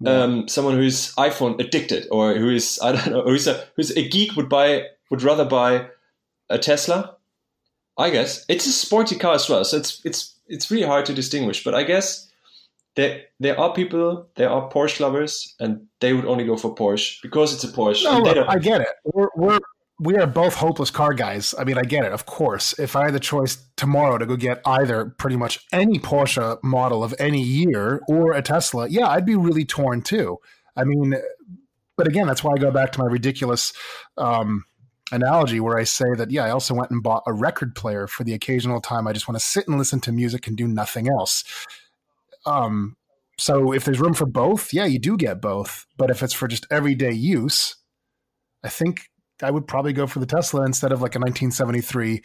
[0.05, 4.07] um, someone who's iPhone addicted or who is I don't know who's a who's a
[4.07, 5.87] geek would buy would rather buy
[6.49, 7.17] a Tesla.
[7.97, 11.13] I guess it's a sporty car as well, so it's it's it's really hard to
[11.13, 11.63] distinguish.
[11.63, 12.30] But I guess
[12.95, 17.21] there there are people, there are Porsche lovers, and they would only go for Porsche
[17.21, 18.03] because it's a Porsche.
[18.03, 18.89] No, look, I get it.
[19.05, 19.59] We're, we're
[20.01, 21.53] we are both hopeless car guys.
[21.59, 22.11] I mean, I get it.
[22.11, 25.99] Of course, if I had the choice tomorrow to go get either pretty much any
[25.99, 30.39] Porsche model of any year or a Tesla, yeah, I'd be really torn too.
[30.75, 31.15] I mean,
[31.97, 33.73] but again, that's why I go back to my ridiculous
[34.17, 34.65] um,
[35.11, 38.23] analogy where I say that yeah, I also went and bought a record player for
[38.23, 41.09] the occasional time I just want to sit and listen to music and do nothing
[41.09, 41.43] else.
[42.45, 42.95] Um,
[43.37, 45.85] so if there's room for both, yeah, you do get both.
[45.97, 47.75] But if it's for just everyday use,
[48.63, 49.01] I think
[49.41, 52.21] I would probably go for the Tesla instead of like a 1973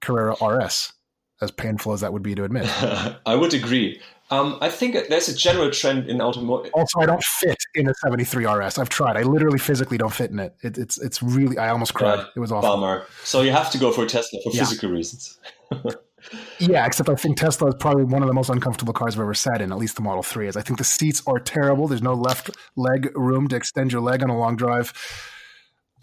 [0.00, 0.92] Carrera RS,
[1.40, 2.66] as painful as that would be to admit.
[3.26, 4.00] I would agree.
[4.30, 6.72] Um, I think there's a general trend in automotive.
[6.72, 8.78] Also, I don't fit in a 73 RS.
[8.78, 9.16] I've tried.
[9.16, 10.54] I literally physically don't fit in it.
[10.62, 11.58] it it's it's really.
[11.58, 12.18] I almost cried.
[12.18, 12.70] Yeah, it was awful.
[12.70, 13.06] Bummer.
[13.24, 14.64] So you have to go for a Tesla for yeah.
[14.64, 15.38] physical reasons.
[16.58, 19.34] yeah, except I think Tesla is probably one of the most uncomfortable cars I've ever
[19.34, 19.72] sat in.
[19.72, 20.56] At least the Model Three is.
[20.56, 21.88] I think the seats are terrible.
[21.88, 24.92] There's no left leg room to extend your leg on a long drive.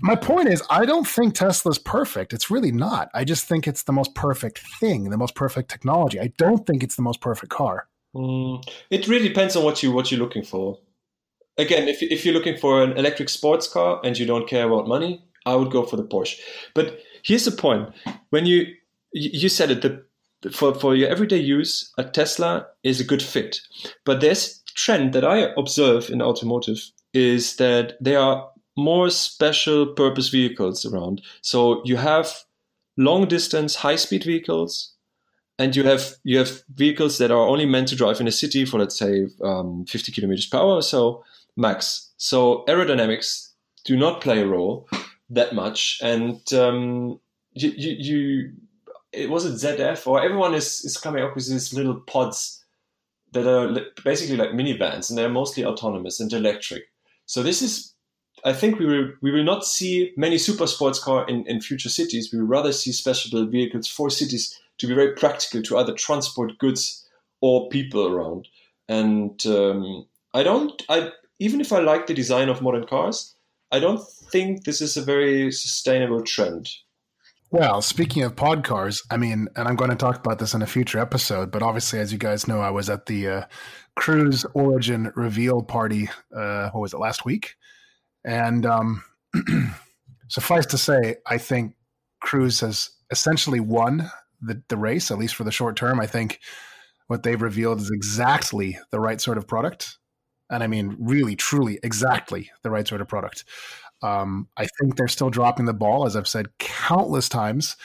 [0.01, 2.31] My point is, I don't think Tesla's perfect.
[2.31, 3.09] It's really not.
[3.13, 6.19] I just think it's the most perfect thing, the most perfect technology.
[6.19, 7.87] I don't think it's the most perfect car.
[8.15, 10.79] Mm, it really depends on what you what you're looking for.
[11.57, 14.87] Again, if if you're looking for an electric sports car and you don't care about
[14.87, 16.39] money, I would go for the Porsche.
[16.73, 17.89] But here's the point:
[18.29, 18.67] when you
[19.11, 20.05] you said it, the
[20.51, 23.61] for for your everyday use, a Tesla is a good fit.
[24.05, 26.79] But this trend that I observe in automotive
[27.13, 31.21] is that there are more special purpose vehicles around.
[31.41, 32.43] So you have
[32.97, 34.93] long distance, high speed vehicles
[35.59, 38.65] and you have you have vehicles that are only meant to drive in a city
[38.65, 41.23] for let's say um, 50 kilometers per hour or so
[41.55, 42.11] max.
[42.17, 43.49] So aerodynamics
[43.83, 44.87] do not play a role
[45.29, 47.19] that much, and um,
[47.53, 48.53] you, you, you
[49.11, 52.63] it was it ZF or everyone is is coming up with these little pods
[53.31, 56.83] that are basically like minivans and they're mostly autonomous and electric.
[57.25, 57.93] So this is
[58.43, 61.89] I think we will we will not see many super sports car in, in future
[61.89, 62.31] cities.
[62.31, 67.05] We rather see special vehicles for cities to be very practical to either transport goods
[67.41, 68.47] or people around.
[68.87, 73.35] And um, I don't, I even if I like the design of modern cars,
[73.71, 76.69] I don't think this is a very sustainable trend.
[77.51, 80.61] Well, speaking of pod cars, I mean, and I'm going to talk about this in
[80.61, 83.45] a future episode, but obviously, as you guys know, I was at the uh,
[83.95, 86.09] Cruise Origin reveal party.
[86.35, 87.55] Uh, what was it last week?
[88.23, 89.03] And um,
[90.27, 91.73] suffice to say, I think
[92.21, 95.99] Cruise has essentially won the, the race, at least for the short term.
[95.99, 96.39] I think
[97.07, 99.97] what they've revealed is exactly the right sort of product.
[100.51, 103.43] And I mean, really, truly, exactly the right sort of product.
[104.01, 107.75] Um, I think they're still dropping the ball, as I've said countless times,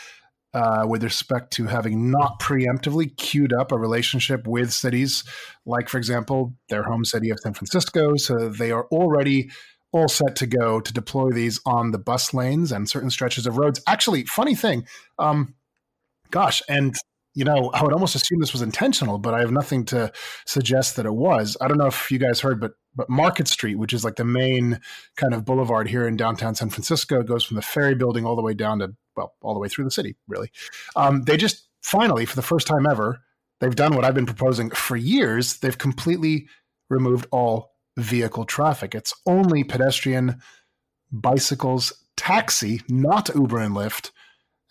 [0.53, 5.25] uh, with respect to having not preemptively queued up a relationship with cities,
[5.67, 8.17] like, for example, their home city of San Francisco.
[8.17, 9.51] So they are already
[9.93, 13.59] all set to go to deploy these on the bus lanes and certain stretches of
[13.59, 13.81] roads.
[13.87, 14.87] Actually, funny thing,
[15.19, 15.55] um,
[16.31, 16.95] Gosh, and
[17.35, 20.13] you know, I would almost assume this was intentional, but I have nothing to
[20.47, 21.57] suggest that it was.
[21.61, 24.25] I don't know if you guys heard, but but Market Street, which is like the
[24.25, 24.81] main
[25.17, 28.43] kind of boulevard here in downtown San Francisco, goes from the ferry building all the
[28.43, 30.17] way down to well, all the way through the city.
[30.29, 30.51] Really,
[30.97, 33.21] um, they just finally, for the first time ever,
[33.61, 35.59] they've done what I've been proposing for years.
[35.59, 36.49] They've completely
[36.91, 38.95] removed all vehicle traffic.
[38.95, 40.41] It's only pedestrian,
[41.13, 44.11] bicycles, taxi, not Uber and Lyft,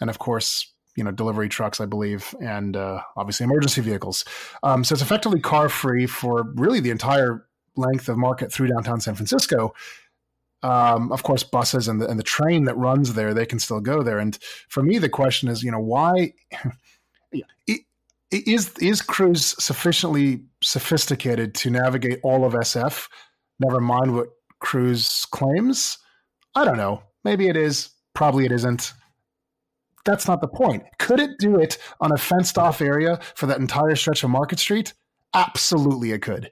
[0.02, 4.26] and of course you know delivery trucks, I believe, and uh, obviously emergency vehicles.
[4.62, 9.00] Um, so it's effectively car free for really the entire length of market through downtown
[9.00, 9.74] San Francisco.
[10.62, 13.82] Um, of course, buses and the, and the train that runs there, they can still
[13.82, 14.20] go there.
[14.20, 14.38] And
[14.70, 16.34] for me, the question is, you know, why
[18.32, 23.08] is is Cruise sufficiently sophisticated to navigate all of SF?
[23.60, 25.98] Never mind what Cruise claims.
[26.56, 27.04] I don't know.
[27.24, 27.90] Maybe it is.
[28.14, 28.94] Probably it isn't
[30.06, 30.84] that's not the point.
[31.00, 34.60] Could it do it on a fenced off area for that entire stretch of Market
[34.60, 34.94] Street?
[35.34, 36.52] Absolutely, it could.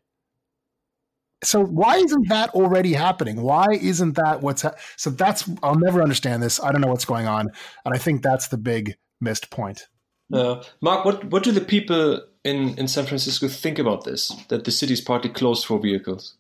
[1.44, 3.42] So why isn't that already happening?
[3.42, 5.10] Why isn't that what's ha- so?
[5.10, 6.62] That's I'll never understand this.
[6.62, 7.50] I don't know what's going on,
[7.86, 9.88] and I think that's the big missed point.
[10.32, 14.30] Uh, Mark, what what do the people in in San Francisco think about this?
[14.50, 16.36] That the city's partly closed for vehicles.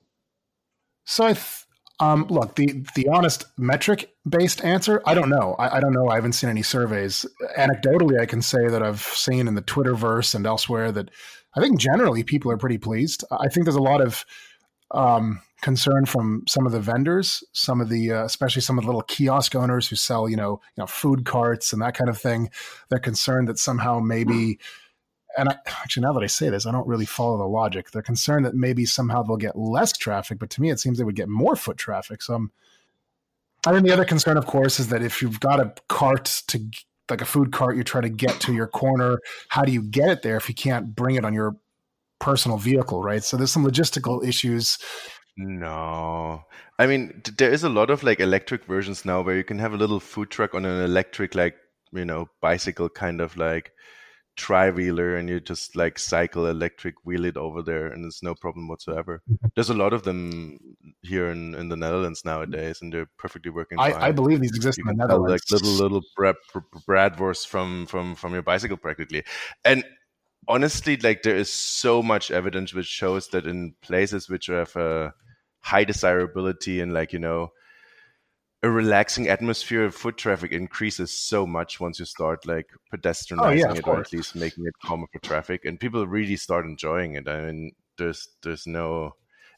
[1.05, 1.65] So I th-
[2.01, 5.55] um, look, the the honest metric based answer, I don't know.
[5.59, 6.09] I, I, don't know.
[6.09, 7.27] I haven't seen any surveys.
[7.57, 11.09] Anecdotally, I can say that I've seen in the Twitterverse and elsewhere that
[11.55, 13.23] I think generally people are pretty pleased.
[13.31, 14.25] I think there's a lot of
[14.91, 18.87] um, concern from some of the vendors, some of the, uh, especially some of the
[18.87, 22.17] little kiosk owners who sell, you know, you know, food carts and that kind of
[22.17, 22.49] thing.
[22.89, 24.59] They're concerned that somehow maybe
[25.37, 27.91] and I, actually now that I say this, I don't really follow the logic.
[27.91, 31.03] They're concerned that maybe somehow they'll get less traffic, but to me, it seems they
[31.03, 32.21] would get more foot traffic.
[32.21, 32.51] So I'm,
[33.65, 36.59] I the other concern, of course, is that if you've got a cart to
[37.09, 39.19] like a food cart, you try to get to your corner.
[39.49, 41.57] How do you get it there if you can't bring it on your
[42.21, 43.23] personal vehicle, right?
[43.23, 44.77] So there's some logistical issues.
[45.37, 46.43] No,
[46.77, 49.73] I mean there is a lot of like electric versions now where you can have
[49.73, 51.55] a little food truck on an electric like
[51.93, 53.71] you know bicycle kind of like
[54.35, 58.33] tri wheeler and you just like cycle electric wheel it over there and it's no
[58.35, 59.21] problem whatsoever.
[59.55, 60.57] There's a lot of them
[61.01, 63.79] here in, in the Netherlands nowadays and they're perfectly working.
[63.79, 64.01] I, fine.
[64.01, 65.51] I believe these exist you in the tell, Netherlands.
[65.51, 66.35] like little little Brad,
[66.87, 69.23] Bratwurst from from from your bicycle practically,
[69.65, 69.83] and
[70.47, 75.13] honestly, like there is so much evidence which shows that in places which have a
[75.59, 77.51] high desirability and like you know
[78.63, 83.73] a relaxing atmosphere foot traffic increases so much once you start like pedestrianizing Oh, yeah,
[83.73, 87.27] it or at least making it calmer for traffic and people really start enjoying it.
[87.27, 89.15] I mean there's there's no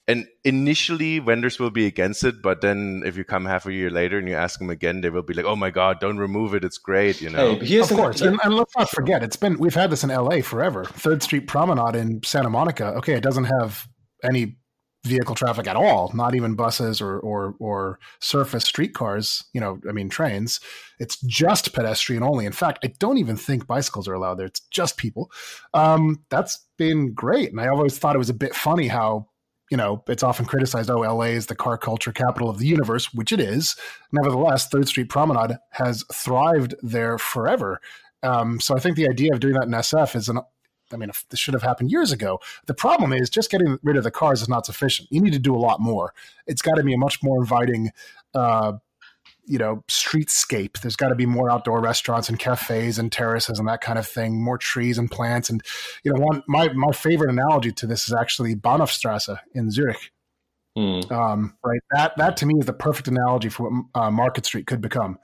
[0.07, 3.89] and initially vendors will be against it but then if you come half a year
[3.89, 6.53] later and you ask them again they will be like oh my god don't remove
[6.53, 9.35] it it's great you know Hey, here's of course, and, and let's not forget, it's
[9.35, 10.85] been we've had this in LA forever.
[10.85, 12.87] Third Street Promenade in Santa Monica.
[12.95, 13.87] Okay, it doesn't have
[14.23, 14.57] any
[15.05, 19.43] vehicle traffic at all, not even buses or or or surface streetcars.
[19.53, 20.59] You know, I mean trains.
[20.99, 22.45] It's just pedestrian only.
[22.45, 24.47] In fact, I don't even think bicycles are allowed there.
[24.47, 25.31] It's just people.
[25.73, 29.27] Um, that's been great, and I always thought it was a bit funny how.
[29.73, 33.11] You know, it's often criticized, oh, LA is the car culture capital of the universe,
[33.11, 33.75] which it is.
[34.11, 37.81] Nevertheless, Third Street Promenade has thrived there forever.
[38.21, 40.41] Um, so I think the idea of doing that in SF is an
[40.93, 42.39] I mean, this should have happened years ago.
[42.67, 45.07] The problem is just getting rid of the cars is not sufficient.
[45.11, 46.13] You need to do a lot more.
[46.45, 47.89] It's got to be a much more inviting,
[48.35, 48.73] uh,
[49.45, 50.79] you know, streetscape.
[50.81, 54.07] There's got to be more outdoor restaurants and cafes and terraces and that kind of
[54.07, 54.41] thing.
[54.41, 55.49] More trees and plants.
[55.49, 55.61] And
[56.03, 60.11] you know, one my my favorite analogy to this is actually Bahnhofstrasse in Zurich.
[60.75, 61.01] Hmm.
[61.11, 64.65] Um, right, that that to me is the perfect analogy for what uh, Market Street
[64.65, 65.19] could become.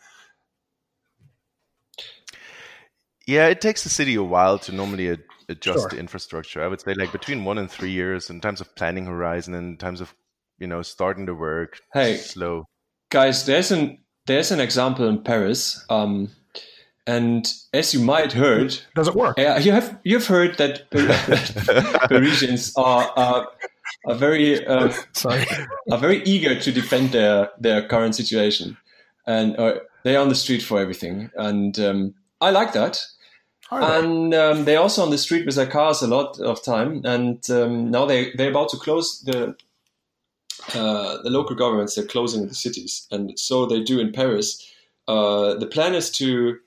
[3.26, 5.90] Yeah, it takes the city a while to normally ad- adjust Sure.
[5.90, 6.64] the infrastructure.
[6.64, 9.72] I would say like between one and three years in terms of planning horizon and
[9.74, 10.14] in terms of
[10.58, 11.80] you know starting the work.
[11.94, 12.18] Hey.
[12.18, 12.66] slow.
[13.12, 13.98] guys there's an
[14.30, 16.30] there's an example in paris um,
[17.08, 19.38] and as you might heard Does it work?
[19.40, 20.90] yeah, you have you've heard that
[22.08, 23.48] parisians are are,
[24.06, 25.44] are very uh, Sorry.
[25.92, 28.78] are very eager to defend their their current situation
[29.26, 33.04] and uh, they're on the street for everything and um, i like that
[33.72, 34.04] right.
[34.04, 37.50] and um, they're also on the street with their cars a lot of time and
[37.50, 39.56] um, now they they're about to close the
[40.76, 44.72] uh, the local governments they're closing the cities and so they do in paris
[45.08, 46.58] uh, the plan is to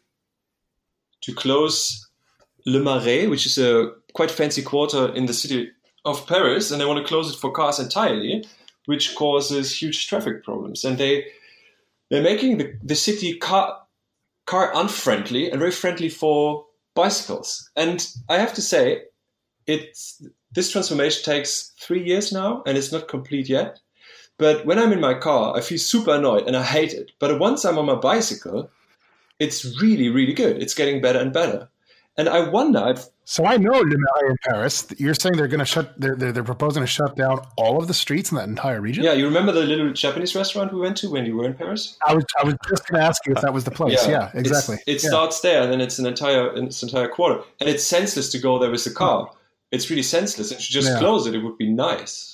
[1.20, 2.08] to close
[2.66, 5.70] le marais which is a quite fancy quarter in the city
[6.04, 8.44] of paris and they want to close it for cars entirely
[8.86, 11.24] which causes huge traffic problems and they
[12.10, 13.78] they're making the, the city car
[14.46, 17.70] car unfriendly and very friendly for bicycles.
[17.76, 19.02] And I have to say,
[19.66, 20.22] it's
[20.52, 23.80] this transformation takes three years now, and it's not complete yet.
[24.38, 27.12] But when I'm in my car, I feel super annoyed and I hate it.
[27.18, 28.70] But once I'm on my bicycle,
[29.38, 30.60] it's really, really good.
[30.62, 31.68] It's getting better and better.
[32.18, 34.86] And I wonder if So I know Le Marais in Paris.
[34.98, 35.98] You're saying they're going to shut.
[35.98, 39.02] They're, they're they're proposing to shut down all of the streets in that entire region.
[39.04, 41.96] yeah, you remember the little Japanese restaurant we went to when you were in Paris?
[42.06, 44.06] I was I was just going to ask you if that was the place.
[44.06, 44.76] Yeah, it's- exactly.
[44.86, 45.08] It Yeah.
[45.08, 48.38] starts there, and then it's an entire it's an entire quarter, and it's senseless to
[48.38, 49.30] go there with the car.
[49.70, 50.52] It's really senseless.
[50.52, 50.98] If you just Yeah.
[50.98, 52.31] close it, it would be nice.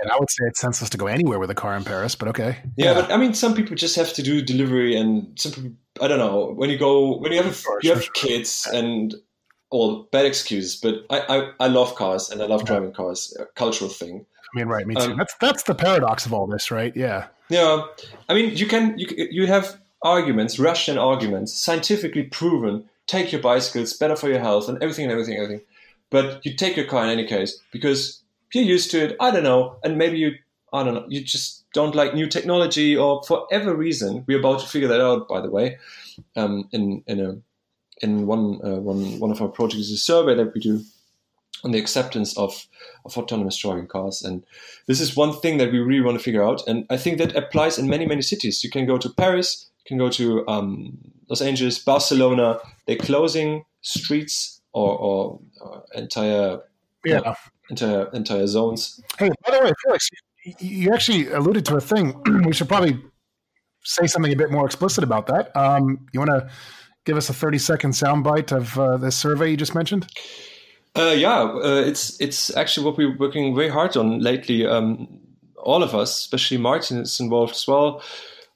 [0.00, 2.14] I, mean, I would say it's senseless to go anywhere with a car in Paris,
[2.14, 2.58] but okay.
[2.76, 5.70] Yeah, but I mean, some people just have to do delivery, and some people,
[6.00, 6.52] I don't know.
[6.52, 8.12] When you go, when you have Sure, you sure, have sure.
[8.14, 9.14] kids and
[9.70, 13.46] all bad excuses, but I, I, I love cars and I love driving cars, a
[13.46, 14.24] cultural thing.
[14.54, 14.86] I mean, right?
[14.86, 15.12] Me too.
[15.12, 16.94] Um, that's that's the paradox of all this, right?
[16.96, 17.26] Yeah.
[17.48, 17.82] Yeah,
[18.28, 22.88] I mean, you can you you have arguments, Russian arguments, scientifically proven.
[23.06, 25.64] Take your bicycle; it's better for your health and everything and everything, everything.
[26.10, 28.22] But you take your car in any case because
[28.54, 29.16] you're used to it.
[29.20, 30.32] I don't know, and maybe you,
[30.72, 34.60] I don't know, you just don't like new technology, or for whatever reason, we're about
[34.60, 35.28] to figure that out.
[35.28, 35.78] By the way,
[36.36, 37.36] um, in in a
[38.02, 40.82] in one uh, one one of our projects is a survey that we do
[41.64, 42.66] on the acceptance of
[43.04, 44.44] of autonomous driving cars, and
[44.86, 46.66] this is one thing that we really want to figure out.
[46.68, 48.62] And I think that applies in many many cities.
[48.62, 52.58] You can go to Paris, you can go to um, Los Angeles, Barcelona.
[52.86, 56.60] They're closing streets or, or, or entire
[57.04, 57.34] Yeah.
[57.70, 59.00] Entire entire zones.
[59.18, 60.08] Hey, by the way, Felix,
[60.44, 62.20] you, you actually alluded to a thing.
[62.44, 62.98] we should probably
[63.84, 65.56] say something a bit more explicit about that.
[65.56, 66.50] Um, you want to
[67.04, 70.06] give us a 30 second soundbite of uh, this survey you just mentioned?
[70.96, 74.66] Uh, yeah, uh, it's it's actually what we're working very hard on lately.
[74.66, 75.20] Um,
[75.58, 78.02] all of us, especially Martin, is involved as well.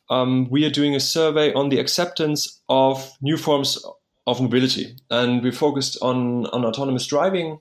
[0.08, 3.84] Um, we are doing a survey on the acceptance of new forms
[4.26, 7.61] of mobility, and we're focused on on autonomous driving.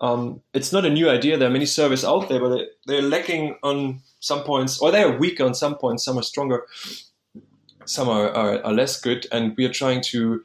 [0.00, 1.36] Um, it's not a new idea.
[1.36, 5.02] There are many surveys out there, but they- they're lacking on some points, or they
[5.02, 6.04] are weaker on some points.
[6.04, 6.66] Some are stronger,
[7.84, 10.42] some are, are, are less good, and we are trying to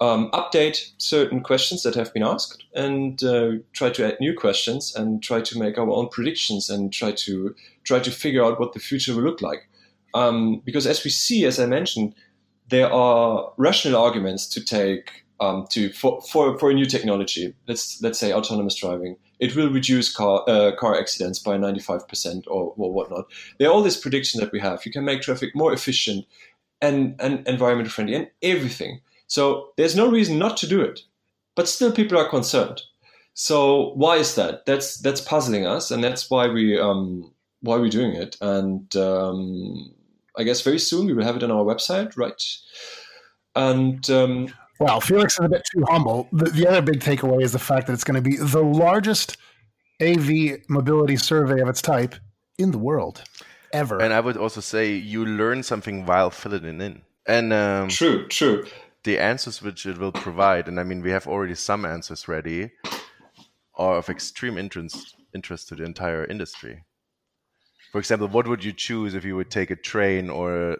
[0.00, 4.94] um, update certain questions that have been asked and uh, try to add new questions
[4.94, 8.74] and try to make our own predictions and try to try to figure out what
[8.74, 9.68] the future will look like.
[10.14, 12.14] Um, because as we see, as I mentioned,
[12.68, 17.54] there are rational arguments to take um, to for, for, for a new technology.
[17.66, 19.16] Let's let's say autonomous driving.
[19.38, 23.26] It will reduce car uh, car accidents by ninety five percent or, or whatnot.
[23.58, 24.84] There are all these predictions that we have.
[24.84, 26.26] You can make traffic more efficient
[26.80, 29.00] and and environment friendly and everything.
[29.26, 31.00] So there's no reason not to do it,
[31.54, 32.82] but still people are concerned.
[33.34, 34.66] So why is that?
[34.66, 38.36] That's that's puzzling us, and that's why we um, why we're doing it.
[38.40, 39.94] And um,
[40.36, 42.42] I guess very soon we will have it on our website, right?
[43.54, 46.28] And um, well, Felix is a bit too humble.
[46.32, 49.36] The, the other big takeaway is the fact that it's going to be the largest
[50.00, 52.14] AV mobility survey of its type
[52.58, 53.22] in the world
[53.72, 54.00] ever.
[54.00, 57.02] And I would also say you learn something while filling it in.
[57.26, 58.66] And um, true, true.
[59.04, 62.70] The answers which it will provide, and I mean, we have already some answers ready,
[63.74, 66.84] are of extreme interest interest to the entire industry.
[67.92, 70.76] For example, what would you choose if you would take a train or a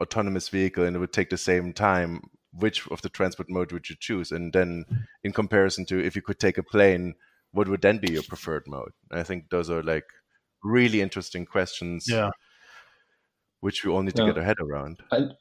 [0.00, 2.22] autonomous vehicle and it would take the same time?
[2.56, 4.30] Which of the transport mode would you choose?
[4.30, 4.84] And then,
[5.22, 7.14] in comparison to if you could take a plane,
[7.52, 8.92] what would then be your preferred mode?
[9.10, 10.06] And I think those are like
[10.62, 12.06] really interesting questions.
[12.08, 12.30] Yeah.
[13.60, 15.00] Which we all need to get our head around.
[15.10, 15.34] And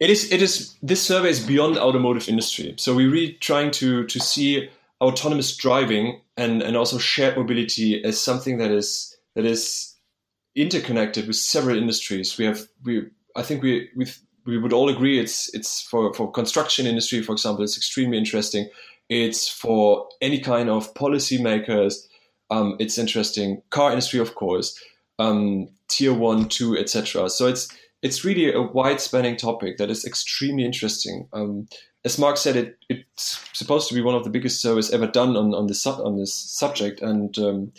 [0.00, 2.74] it is it is this survey is beyond automotive industry.
[2.78, 8.18] So we're really trying to to see autonomous driving and and also shared mobility as
[8.20, 9.94] something that is that is
[10.54, 12.38] interconnected with several industries.
[12.38, 14.06] We have we I think we we
[14.48, 18.68] we would all agree it's it's for for construction industry for example it's extremely interesting.
[19.10, 22.06] It's for any kind of policymakers.
[22.50, 23.62] Um, it's interesting.
[23.70, 24.82] Car industry of course.
[25.18, 27.28] Um, tier one, two, etc.
[27.28, 27.68] So it's
[28.02, 31.28] it's really a wide spanning topic that is extremely interesting.
[31.32, 31.68] Um,
[32.04, 35.36] as Mark said, it, it's supposed to be one of the biggest surveys ever done
[35.36, 37.72] on, on this on this subject, and um,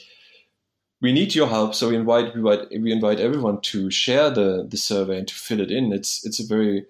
[1.02, 1.76] we need your help.
[1.76, 5.34] So we invite we invite we invite everyone to share the the survey and to
[5.34, 5.92] fill it in.
[5.94, 6.86] It's it's a very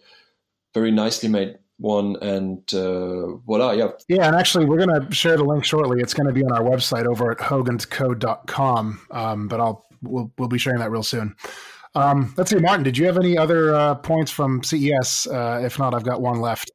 [0.74, 5.38] very nicely made one, and uh, voila, yeah, Yeah, and actually, we're going to share
[5.38, 6.02] the link shortly.
[6.02, 9.02] It's going to be on our website over at hoagandco.com.
[9.12, 11.36] Um, but I'll we'll, we'll be sharing that real soon.
[11.96, 15.28] Um, let's see, Martin, did you have any other uh, points from CES?
[15.28, 16.70] Uh, if not, I've got one left.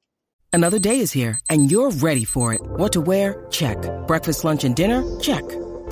[0.53, 2.63] Another day is here, and you're ready for it.
[2.63, 3.47] What to wear?
[3.51, 3.79] Check.
[4.07, 5.05] Breakfast, lunch, and dinner?
[5.21, 5.45] Check.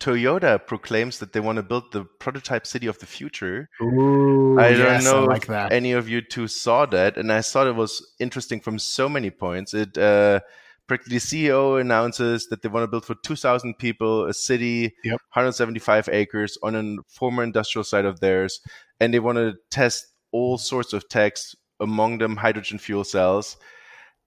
[0.00, 3.68] Toyota proclaims that they want to build the prototype city of the future.
[3.82, 5.72] Ooh, I don't yes, know I like if that.
[5.72, 9.30] any of you two saw that, and I thought it was interesting from so many
[9.30, 9.74] points.
[9.74, 10.40] It uh,
[10.86, 15.20] practically CEO announces that they want to build for 2,000 people a city, Yep.
[15.34, 18.60] 175 acres on a former industrial site of theirs,
[18.98, 23.56] and they want to test all sorts of techs, among them hydrogen fuel cells.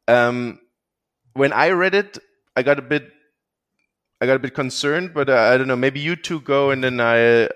[0.07, 0.59] Um,
[1.33, 2.17] when I read it,
[2.55, 3.09] I got a bit,
[4.23, 5.75] I got a bit concerned, but uh, I don't know.
[5.75, 7.49] Maybe you two go, and then I,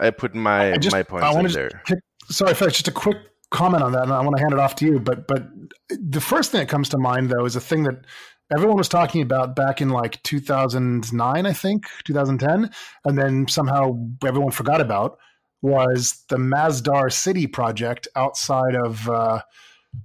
[0.00, 1.82] I put my I just, my points in there.
[1.86, 3.18] kick, sorry, Felix, just a quick
[3.52, 4.98] comment on that, and I want to hand it off to you.
[4.98, 5.46] But but
[5.88, 8.04] the first thing that comes to mind though is a thing that
[8.52, 12.72] everyone was talking about back in like 2009, I think, 2010,
[13.04, 13.96] and then somehow
[14.26, 15.16] everyone forgot about
[15.62, 19.42] was the Masdar City project outside of uh,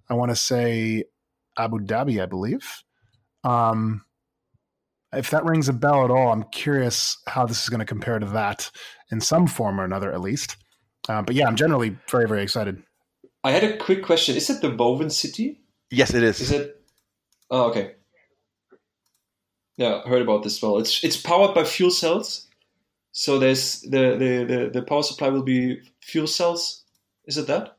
[0.08, 1.06] I want to say
[1.58, 2.84] Abu Dhabi, I believe.
[3.43, 4.06] Um,
[5.18, 8.20] if that rings a bell at all, I'm curious how this is going to compare
[8.20, 8.70] to that
[9.11, 10.57] in some form or another, at least.
[11.07, 12.82] Uh, but yeah, I'm generally very, very excited.
[13.43, 14.36] I had a quick question.
[14.36, 15.61] Is it the Woven City?
[15.91, 16.41] Yes, it is.
[16.41, 16.82] Is it?
[17.51, 17.93] Oh, okay.
[19.78, 20.78] Yeah, I heard about this well.
[20.78, 22.47] It's it's powered by fuel cells.
[23.11, 26.84] So there's the the, the, the power supply will be fuel cells.
[27.26, 27.78] Is it that?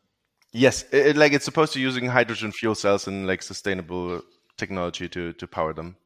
[0.52, 4.22] Yes, it, it- like it's supposed to using hydrogen fuel cells and like sustainable
[4.56, 5.96] technology to to power them.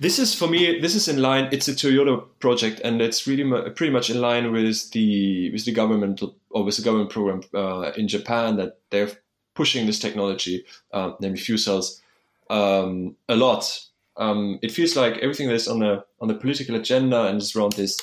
[0.00, 0.80] This is for me.
[0.80, 1.48] This is in line.
[1.52, 5.64] It's a Toyota project, and it's really mu- pretty much in line with the with
[5.64, 9.10] the government or with the government program uh, in Japan that they're
[9.54, 12.00] pushing this technology, uh, namely fuel cells,
[12.50, 13.80] um, a lot.
[14.16, 17.56] Um, it feels like everything that is on the on the political agenda and is
[17.56, 17.98] around this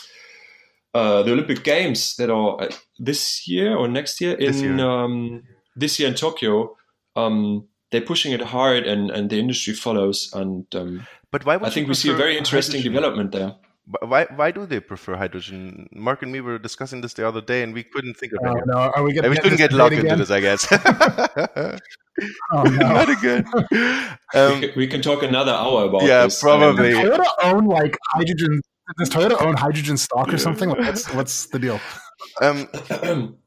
[0.93, 4.79] uh, the Olympic Games that are uh, this year or next year in This year.
[4.79, 5.43] Um,
[5.75, 6.75] this year in Tokyo.
[7.15, 10.31] Um, they're pushing it hard, and and the industry follows.
[10.33, 11.57] And um, But why?
[11.57, 12.93] Would I think we see a very interesting hydrogen?
[12.93, 13.55] development there.
[14.01, 14.25] Why?
[14.35, 15.87] Why do they prefer hydrogen?
[15.91, 18.51] Mark and me were discussing this the other day, and we couldn't think of Oh,
[18.51, 18.61] any.
[18.65, 20.67] no, are we we couldn't get locked into this, I guess.
[22.53, 22.87] Oh, no.
[22.93, 23.45] Not again.
[23.71, 23.77] we,
[24.39, 26.41] Um, can, we can talk another hour about Yeah, this.
[26.41, 26.91] probably.
[26.91, 28.61] Does Toyota own like hydrogen?
[28.97, 30.69] Does Toyota own hydrogen stock or something?
[30.69, 31.79] Like, what's, what's the deal?
[32.41, 32.67] Um,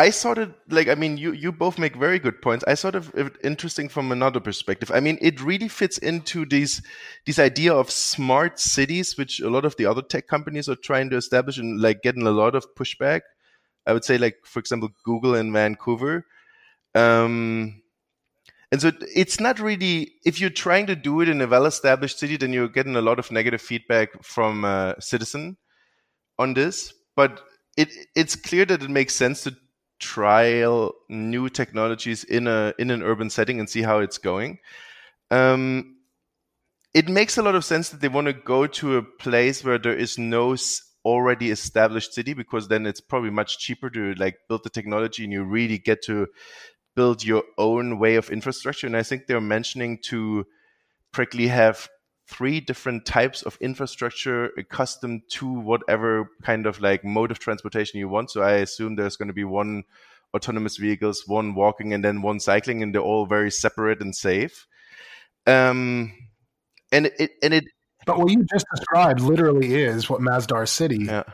[0.00, 0.88] I sort of like.
[0.88, 2.64] I mean, you you both make very good points.
[2.66, 3.12] I sort of
[3.44, 4.90] interesting from another perspective.
[4.90, 6.80] I mean, it really fits into these
[7.26, 11.10] this idea of smart cities, which a lot of the other tech companies are trying
[11.10, 13.20] to establish and like getting a lot of pushback.
[13.86, 16.24] I would say, like for example, Google in Vancouver.
[16.94, 17.82] Um,
[18.72, 22.38] and so it's not really if you're trying to do it in a well-established city,
[22.38, 25.58] then you're getting a lot of negative feedback from uh, citizen
[26.38, 26.94] on this.
[27.16, 27.42] But
[27.76, 29.54] it it's clear that it makes sense to
[30.00, 34.58] trial new technologies in a in an urban setting and see how it's going.
[35.30, 35.96] Um,
[36.92, 39.78] it makes a lot of sense that they want to go to a place where
[39.78, 40.56] there is no
[41.04, 45.32] already established city because then it's probably much cheaper to like build the technology and
[45.32, 46.26] you really get to
[46.96, 48.86] build your own way of infrastructure.
[48.86, 50.46] And I think they're mentioning to
[51.12, 51.88] practically have
[52.30, 58.08] three different types of infrastructure accustomed to whatever kind of like mode of transportation you
[58.08, 58.30] want.
[58.30, 59.84] So I assume there's going to be one
[60.32, 64.66] autonomous vehicles, one walking, and then one cycling, and they're all very separate and safe.
[65.46, 66.12] Um,
[66.92, 67.64] and it and it
[68.06, 71.24] But what you just described literally is what Masdar City yeah.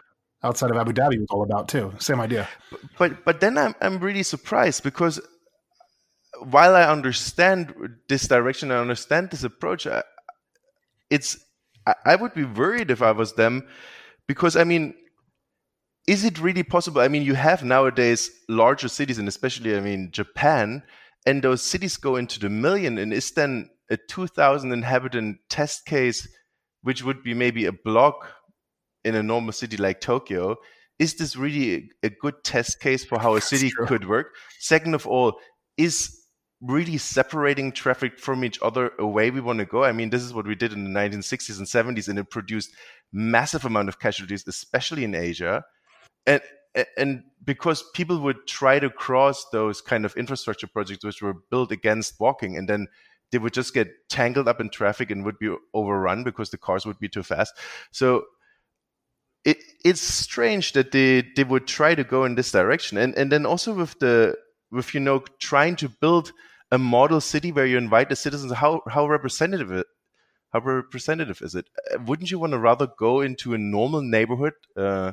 [0.42, 1.92] outside of Abu Dhabi was all about too.
[1.98, 2.48] Same idea.
[2.98, 5.20] but but then I'm I'm really surprised because
[6.40, 7.74] while I understand
[8.08, 9.86] this direction, I understand this approach.
[9.86, 10.02] I,
[11.10, 11.38] it's
[12.04, 13.66] I, would be worried if I was them
[14.26, 14.94] because I mean,
[16.06, 17.00] is it really possible?
[17.00, 20.82] I mean, you have nowadays larger cities, and especially I mean Japan,
[21.24, 26.26] and those cities go into the million, and is then a 2,000 inhabitant test case,
[26.82, 28.28] which would be maybe a block
[29.04, 30.56] in a normal city like Tokyo,
[30.98, 34.34] is this really a, a good test case for how a city could work?
[34.58, 35.38] Second of all,
[35.76, 36.25] is
[36.66, 39.84] really separating traffic from each other away we want to go?
[39.84, 42.74] I mean, this is what we did in the 1960s and 70s, and it produced
[43.12, 45.64] massive amount of casualties, especially in Asia.
[46.26, 46.40] And
[46.96, 51.72] and because people would try to cross those kind of infrastructure projects which were built
[51.72, 52.88] against walking, and then
[53.32, 56.84] they would just get tangled up in traffic and would be overrun because the cars
[56.84, 57.54] would be too fast.
[57.90, 58.24] So
[59.44, 62.98] it, it's strange that they, they would try to go in this direction.
[62.98, 64.36] And and then also with the
[64.70, 66.32] with you know trying to build
[66.70, 69.86] a model city where you invite the citizens, how how representative it
[70.52, 71.68] how representative is it?
[71.92, 75.12] Uh, Wouldn't you want to rather go into a normal neighborhood uh,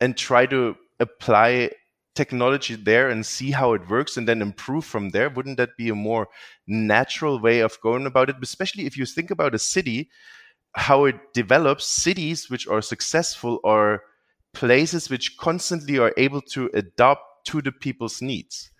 [0.00, 1.70] and try to apply
[2.14, 5.30] technology there and see how it works and then improve from there?
[5.30, 6.28] Wouldn't that be a more
[6.66, 8.36] natural way of going about it?
[8.42, 10.10] Especially if you think about a city,
[10.74, 14.02] how it develops, cities which are successful are
[14.54, 18.70] places which constantly are able to adapt to the people's needs.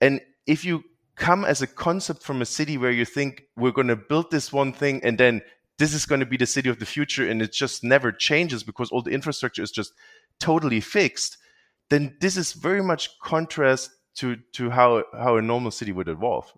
[0.00, 0.82] And if you
[1.20, 4.52] come as a concept from a city where you think we're going to build this
[4.52, 5.42] one thing and then
[5.78, 8.62] this is going to be the city of the future and it just never changes
[8.62, 9.92] because all the infrastructure is just
[10.40, 11.36] totally fixed,
[11.90, 16.52] then this is very much contrast to to how how a normal city would evolve.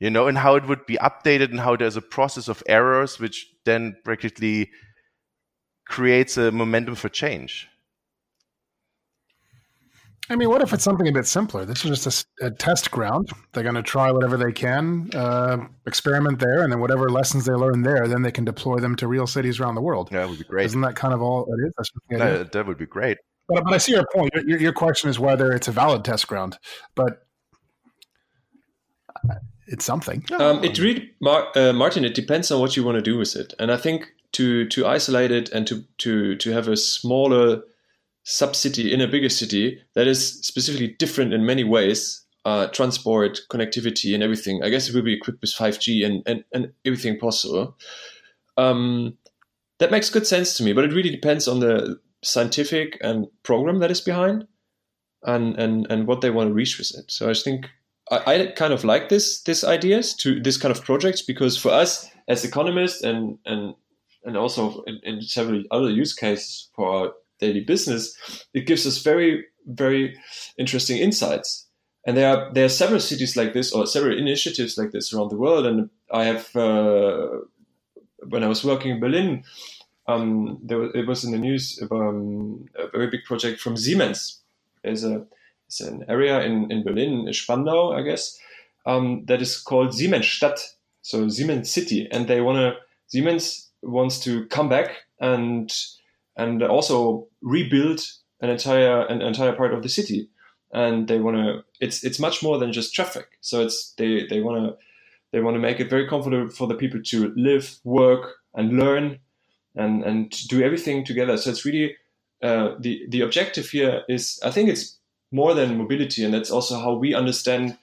[0.00, 3.20] You know, and how it would be updated and how there's a process of errors
[3.20, 4.70] which then practically
[5.86, 7.68] creates a momentum for change.
[10.32, 11.66] I mean, what if it's something a bit simpler?
[11.66, 13.28] This is just a test ground.
[13.52, 17.52] They're going to try whatever they can, uh, experiment there, and then whatever lessons they
[17.52, 20.08] learn there, then they can deploy them to real cities around the world.
[20.10, 20.64] Yeah, that would be great.
[20.66, 21.72] Isn't that kind of all it is?
[21.76, 23.18] That's just the that would be great.
[23.46, 24.30] But, but I see your point.
[24.34, 26.58] Your- Your, your question is whether it's a valid test ground,
[26.94, 27.26] but
[29.66, 30.24] it's something.
[30.38, 32.04] Um, it really, Mar- uh, Martin.
[32.04, 34.86] It depends on what you want to do with it, and I think to to
[34.86, 37.62] isolate it and to to to have a smaller
[38.24, 43.40] sub city in a bigger city that is specifically different in many ways, uh, transport,
[43.50, 44.62] connectivity, and everything.
[44.62, 47.76] I guess it will be equipped with five G and, and and everything possible.
[48.56, 49.16] Um,
[49.78, 53.80] that makes good sense to me, but it really depends on the scientific and program
[53.80, 54.46] that is behind,
[55.24, 57.10] and and and what they want to reach with it.
[57.10, 57.66] So I think
[58.10, 61.70] I, I kind of like this this ideas to this kind of projects because for
[61.70, 63.74] us as economists and and
[64.24, 68.02] and also in, in several other use cases for daily business,
[68.54, 70.16] it gives us very very
[70.56, 71.66] interesting insights.
[72.06, 75.30] And there are there are several cities like this or several initiatives like this around
[75.30, 75.66] the world.
[75.66, 77.28] And I have uh,
[78.28, 79.44] when I was working in Berlin,
[80.08, 84.40] um, there was, it was in the news um, a very big project from Siemens.
[84.82, 85.26] There's a
[85.66, 88.38] it's an area in, in Berlin, Spandau, I guess,
[88.84, 90.60] um, that is called Siemensstadt,
[91.00, 92.74] so Siemens City, and they want to
[93.06, 94.90] Siemens wants to come back
[95.20, 95.72] and
[96.36, 98.00] and also rebuild
[98.40, 100.28] an entire an entire part of the city,
[100.72, 101.64] and they want to.
[101.80, 103.38] It's it's much more than just traffic.
[103.40, 104.76] So it's they they want to
[105.32, 109.18] they want to make it very comfortable for the people to live, work, and learn,
[109.74, 111.36] and and do everything together.
[111.36, 111.96] So it's really
[112.42, 114.98] uh, the the objective here is I think it's
[115.30, 117.78] more than mobility, and that's also how we understand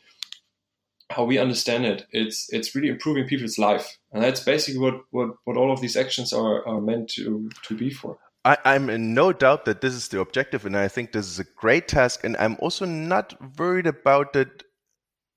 [1.10, 2.06] how we understand it.
[2.12, 5.98] It's it's really improving people's life, and that's basically what what, what all of these
[5.98, 8.18] actions are, are meant to to be for.
[8.50, 11.38] I, I'm in no doubt that this is the objective, and I think this is
[11.38, 12.24] a great task.
[12.24, 14.64] And I'm also not worried about it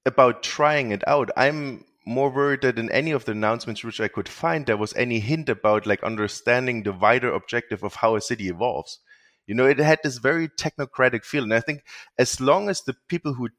[0.06, 1.30] about trying it out.
[1.36, 4.94] I'm more worried that in any of the announcements which I could find, there was
[4.94, 8.98] any hint about like understanding the wider objective of how a city evolves.
[9.46, 11.84] You know, it had this very technocratic feel, and I think
[12.18, 13.50] as long as the people who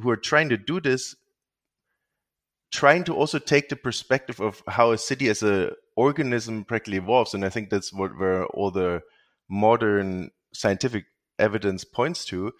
[0.00, 1.14] who are trying to do this,
[2.72, 7.34] trying to also take the perspective of how a city as a organism practically evolves,
[7.34, 9.02] and I think that's what where all the
[9.50, 11.06] modern scientific
[11.38, 12.52] evidence points to,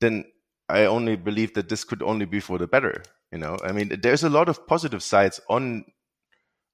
[0.00, 0.24] then
[0.68, 3.02] I only believe that this could only be for the better.
[3.32, 5.84] You know, I mean, there's a lot of positive sides on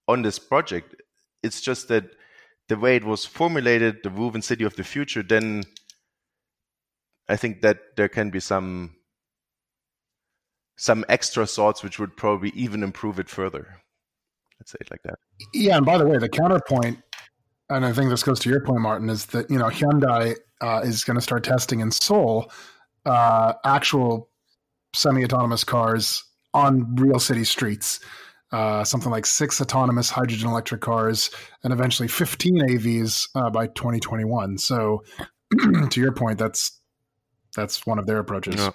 [0.08, 0.96] on this project.
[1.44, 2.04] It's just that
[2.68, 5.62] the way it was formulated, the Woven City of the Future, then
[7.28, 8.96] I think that there can be some
[10.76, 13.82] some extra thoughts which would probably even improve it further.
[14.60, 15.18] Let's say it like that.
[15.54, 16.98] Yeah, and by the way, the counterpoint,
[17.70, 20.80] and I think this goes to your point, Martin, is that you know Hyundai uh,
[20.84, 22.50] is going to start testing in Seoul
[23.06, 24.28] uh, actual
[24.94, 28.00] semi-autonomous cars on real city streets.
[28.50, 31.30] Uh, something like six autonomous hydrogen electric cars
[31.64, 34.56] and eventually 15 AVs uh, by 2021.
[34.56, 35.04] So,
[35.90, 36.80] to your point, that's
[37.54, 38.56] that's one of their approaches.
[38.56, 38.72] No,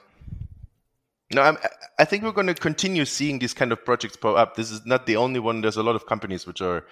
[1.31, 1.57] no I'm,
[1.99, 4.55] I think we're going to continue seeing these kind of projects pop up.
[4.55, 5.61] This is not the only one.
[5.61, 6.85] There's a lot of companies which are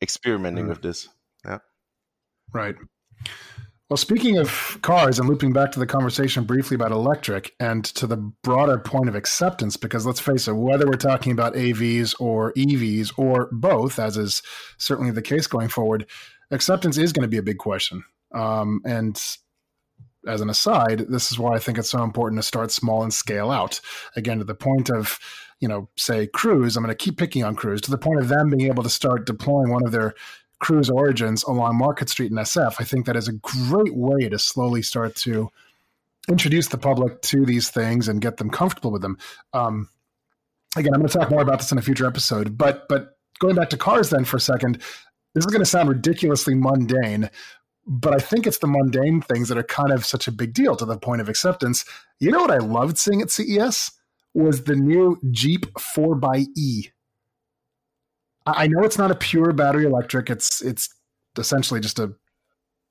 [0.00, 0.70] experimenting mm.
[0.70, 1.08] with this.
[1.44, 1.58] Yeah,
[2.52, 2.76] right.
[3.92, 8.06] Well, speaking of cars and looping back to the conversation briefly about electric and to
[8.06, 12.54] the broader point of acceptance, because let's face it, whether we're talking about AVs or
[12.54, 14.40] EVs or both, as is
[14.78, 16.06] certainly the case going forward,
[16.50, 18.02] acceptance is going to be a big question.
[18.34, 19.22] Um, and
[20.26, 23.12] as an aside, this is why I think it's so important to start small and
[23.12, 23.80] scale out.
[24.16, 25.18] Again, to the point of,
[25.60, 28.28] you know, say Cruise, I'm going to keep picking on Cruise, to the point of
[28.28, 30.14] them being able to start deploying one of their
[30.62, 34.38] Cruise Origins along Market Street in SF, I think that is a great way to
[34.38, 35.50] slowly start to
[36.28, 39.18] introduce the public to these things and get them comfortable with them.
[39.52, 39.88] Um,
[40.76, 43.56] again, I'm going to talk more about this in a future episode, but but going
[43.56, 44.80] back to cars then for a second,
[45.34, 47.28] this is going to sound ridiculously mundane,
[47.86, 50.76] but I think it's the mundane things that are kind of such a big deal
[50.76, 51.84] to the point of acceptance.
[52.20, 53.92] You know what I loved seeing at CES
[54.34, 56.90] was the new Jeep 4xE.
[58.46, 60.30] I know it's not a pure battery electric.
[60.30, 60.88] It's it's
[61.38, 62.12] essentially just a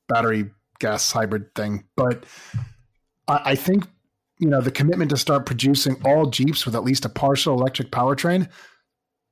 [0.07, 2.25] battery gas hybrid thing, but
[3.27, 3.85] I, I think
[4.39, 7.91] you know the commitment to start producing all Jeeps with at least a partial electric
[7.91, 8.49] powertrain.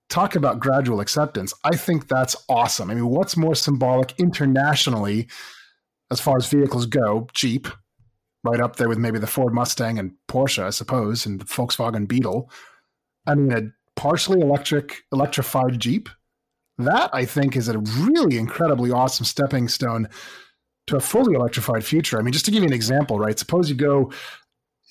[0.10, 1.54] Talk about gradual acceptance.
[1.64, 2.90] I think that's awesome.
[2.90, 5.28] I mean, what's more symbolic internationally
[6.10, 7.28] as far as vehicles go?
[7.34, 7.68] Jeep,
[8.44, 12.08] right up there with maybe the Ford Mustang and Porsche, I suppose, and the Volkswagen
[12.08, 12.50] Beetle.
[13.28, 16.10] I mean, a partially electric electrified Jeep.
[16.80, 20.08] That I think is a really incredibly awesome stepping stone
[20.88, 22.18] to a fully electrified future.
[22.18, 23.38] I mean, just to give you an example, right?
[23.38, 24.12] Suppose you go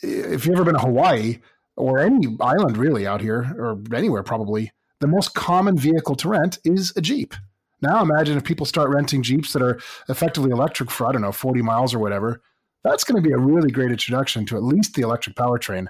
[0.02, 1.38] if you've ever been to Hawaii
[1.76, 4.70] or any island really out here or anywhere probably,
[5.01, 7.34] the most common vehicle to rent is a Jeep.
[7.80, 11.32] Now imagine if people start renting Jeeps that are effectively electric for I don't know
[11.32, 12.42] 40 miles or whatever.
[12.84, 15.88] That's going to be a really great introduction to at least the electric powertrain.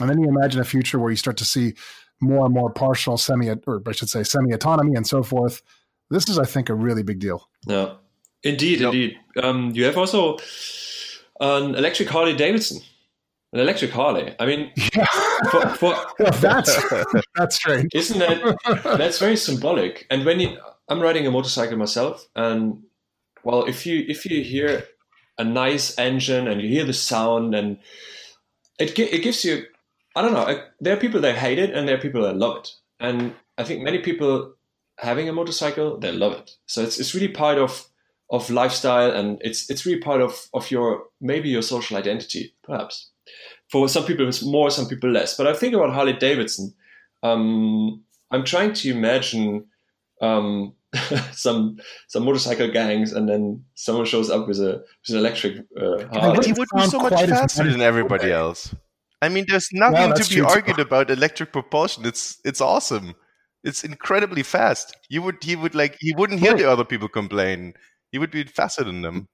[0.00, 1.74] And then you imagine a future where you start to see
[2.20, 5.62] more and more partial semi, or I should say, semi autonomy and so forth.
[6.10, 7.48] This is, I think, a really big deal.
[7.66, 7.94] Yeah,
[8.42, 8.92] indeed, yep.
[8.92, 9.18] indeed.
[9.42, 10.38] Um, you have also
[11.40, 12.80] an electric Harley Davidson.
[13.54, 14.34] An electric Harley.
[14.40, 15.06] I mean, yeah.
[15.50, 15.96] for, for,
[16.40, 16.76] that's
[17.36, 18.82] that's strange, isn't that?
[18.98, 20.08] That's very symbolic.
[20.10, 22.82] And when you, I'm riding a motorcycle myself, and
[23.44, 24.84] well, if you if you hear
[25.38, 27.78] a nice engine and you hear the sound, and
[28.80, 29.66] it it gives you
[30.16, 30.60] I don't know.
[30.80, 32.72] There are people that hate it, and there are people that love it.
[32.98, 34.54] And I think many people
[34.98, 36.56] having a motorcycle, they love it.
[36.66, 37.86] So it's it's really part of
[38.30, 43.10] of lifestyle, and it's it's really part of of your maybe your social identity, perhaps.
[43.70, 45.36] For some people, it's more, some people less.
[45.36, 46.74] But I think about Harley Davidson.
[47.22, 49.66] Um, I'm trying to imagine
[50.20, 50.74] um,
[51.32, 56.06] some some motorcycle gangs, and then someone shows up with a with an electric uh,
[56.12, 56.46] Harley.
[56.46, 58.74] He would be so much faster than everybody else.
[59.22, 62.04] I mean, there's nothing that's to be true, argued about electric propulsion.
[62.04, 63.14] It's it's awesome.
[63.62, 64.94] It's incredibly fast.
[65.08, 67.74] You would he would like he wouldn't hear the other people complain.
[68.12, 69.28] He would be faster than them.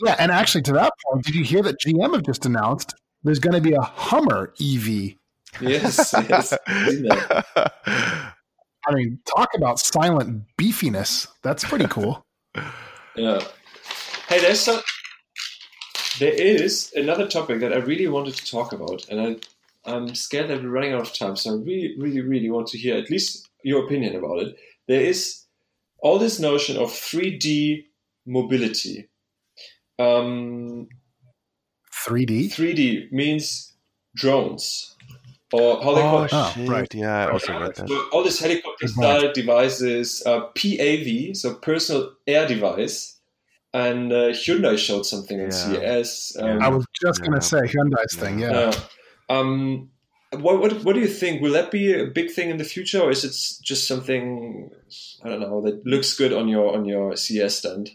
[0.00, 3.38] Yeah, and actually, to that point, did you hear that GM have just announced there's
[3.38, 5.14] going to be a Hummer EV?
[5.60, 6.52] Yes, yes.
[6.66, 7.44] I've seen that.
[8.86, 11.28] I mean, talk about silent beefiness.
[11.42, 12.24] That's pretty cool.
[13.14, 13.44] Yeah.
[14.26, 14.80] Hey, there's some.
[16.18, 19.36] There is another topic that I really wanted to talk about, and I,
[19.90, 21.36] I'm scared that we're running out of time.
[21.36, 24.56] So I really, really, really want to hear at least your opinion about it.
[24.88, 25.44] There is
[25.98, 27.84] all this notion of 3D
[28.24, 29.10] mobility.
[30.02, 30.88] Um,
[32.06, 32.52] 3D.
[32.52, 33.72] 3D means
[34.16, 34.96] drones,
[35.52, 36.30] or how they call it.
[36.32, 36.68] Oh, shit.
[36.68, 36.94] right.
[36.94, 37.88] Yeah, I also read that.
[37.88, 43.18] So all these helicopter style devices, uh, PAV, so personal air device,
[43.74, 46.02] and uh, Hyundai showed something on Yeah.
[46.02, 46.36] CES.
[46.38, 48.40] Um, I was just going to say Hyundai's thing.
[48.40, 48.72] Yeah.
[49.28, 49.90] uh, um,
[50.32, 51.42] what, what what do you think?
[51.42, 54.70] Will that be a big thing in the future, or is it just something
[55.22, 57.90] I don't know that looks good on your on your CES stand?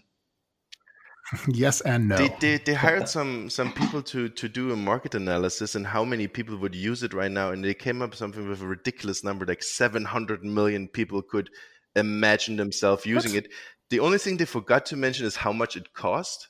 [1.48, 2.18] yes and no.
[2.18, 6.04] They, they, they hired some some people to to do a market analysis and how
[6.04, 8.68] many people would use it right now, and they came up with something with a
[8.68, 11.50] ridiculous number, like 700 million people could
[11.96, 13.48] imagine themselves using it.
[13.90, 16.48] The only thing they forgot to mention is how much it cost.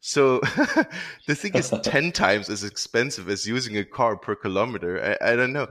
[0.00, 0.38] So
[1.26, 5.18] the thing is 10 times as expensive as using a car per kilometer.
[5.20, 5.68] I, I don't know.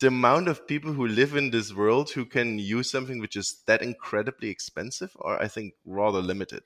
[0.00, 3.62] The amount of people who live in this world who can use something which is
[3.66, 6.62] that incredibly expensive are, I think, rather limited.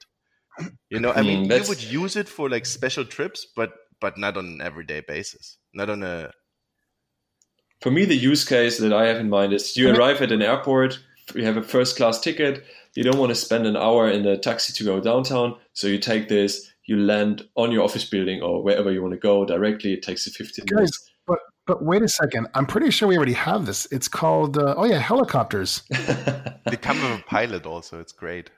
[0.91, 4.19] You know, I mean, mm, you would use it for like special trips, but but
[4.19, 5.59] not on an everyday basis.
[5.73, 6.33] Not on a
[7.81, 10.43] For me, the use case that I have in mind is you arrive at an
[10.43, 10.99] airport,
[11.35, 12.65] you have a first class ticket,
[12.95, 15.99] you don't want to spend an hour in a taxi to go downtown, so you
[15.99, 19.93] take this, you land on your office building or wherever you want to go directly.
[19.93, 21.08] It takes you 15 Guys, minutes.
[21.69, 22.49] But but wait a second.
[22.55, 23.87] I'm pretty sure we already have this.
[23.91, 25.83] It's called uh, oh yeah, helicopters.
[25.91, 28.01] they come with a pilot also.
[28.01, 28.51] It's great.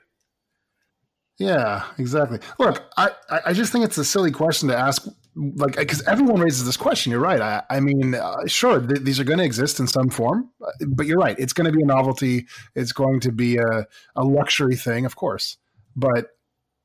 [1.37, 2.39] Yeah, exactly.
[2.59, 6.39] Look, I, I I just think it's a silly question to ask, like, because everyone
[6.39, 7.11] raises this question.
[7.11, 7.41] You're right.
[7.41, 10.69] I, I mean, uh, sure, th- these are going to exist in some form, uh,
[10.87, 11.35] but you're right.
[11.39, 12.47] It's going to be a novelty.
[12.75, 15.57] It's going to be a, a luxury thing, of course.
[15.95, 16.27] But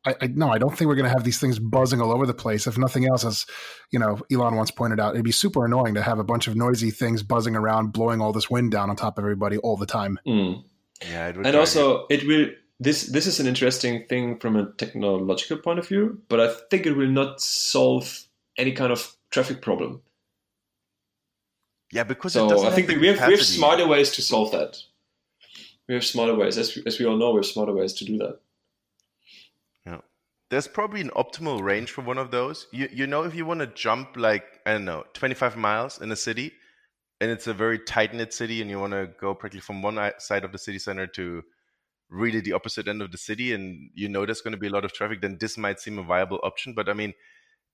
[0.06, 2.26] I, I no, I don't think we're going to have these things buzzing all over
[2.26, 2.66] the place.
[2.66, 3.46] If nothing else, as
[3.90, 6.56] you know, Elon once pointed out, it'd be super annoying to have a bunch of
[6.56, 9.86] noisy things buzzing around, blowing all this wind down on top of everybody all the
[9.86, 10.18] time.
[10.26, 10.64] Mm.
[11.02, 12.48] Yeah, it would And also, it will.
[12.78, 16.84] This this is an interesting thing from a technological point of view, but I think
[16.86, 18.24] it will not solve
[18.58, 20.02] any kind of traffic problem.
[21.90, 24.10] yeah, because it doesn't So I think have the we have we have smarter ways
[24.12, 24.76] to solve that.
[25.88, 28.04] We have smarter ways, as we, as we all know, we have smarter ways to
[28.04, 28.40] do that.
[30.50, 32.66] There's probably an optimal range for one of those.
[32.72, 36.12] You you know if you want to jump like I don't know 25 miles in
[36.12, 36.52] a city,
[37.20, 39.98] and it's a very tight knit city, and you want to go practically from one
[40.18, 41.42] side of the city center to
[42.08, 44.70] really the opposite end of the city, and you know there's going to be a
[44.70, 46.74] lot of traffic, then this might seem a viable option.
[46.74, 47.14] But I mean,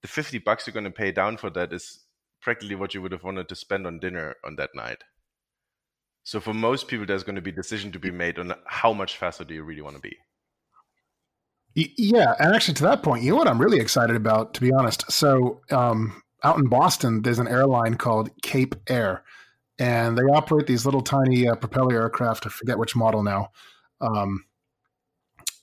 [0.01, 2.05] the 50 bucks you're going to pay down for that is
[2.41, 5.03] practically what you would have wanted to spend on dinner on that night.
[6.23, 8.93] So for most people, there's going to be a decision to be made on how
[8.93, 10.15] much faster do you really want to be.
[11.75, 14.71] Yeah, and actually, to that point, you know what I'm really excited about, to be
[14.71, 15.11] honest.
[15.11, 19.23] So, um, out in Boston, there's an airline called Cape Air,
[19.79, 22.45] and they operate these little tiny uh, propeller aircraft.
[22.45, 23.49] I forget which model now,
[24.01, 24.45] um,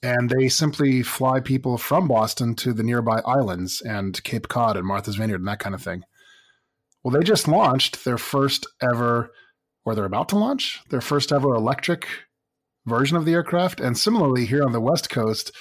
[0.03, 4.87] and they simply fly people from Boston to the nearby islands and Cape Cod and
[4.87, 6.03] Martha's Vineyard and that kind of thing.
[7.05, 9.33] Well, they just launched their first ever,
[9.85, 12.07] or they're about to launch their first ever electric
[12.85, 15.53] version of the aircraft, and similarly here on the West Coast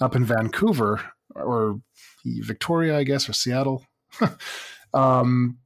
[0.00, 1.00] up in Vancouver
[1.34, 1.80] or
[2.24, 3.84] Victoria, I guess, or Seattle.
[4.94, 5.58] um,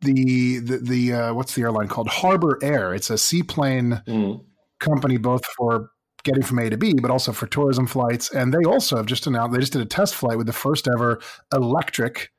[0.00, 2.08] the the, the uh, what's the airline called?
[2.08, 2.94] Harbour Air.
[2.94, 4.44] It's a seaplane Mm.
[4.80, 5.90] company, both for
[6.24, 8.32] getting from A to B, but also for tourism flights.
[8.32, 10.88] And they also have just announced they just did a test flight with the first
[10.88, 11.20] ever
[11.52, 12.30] electric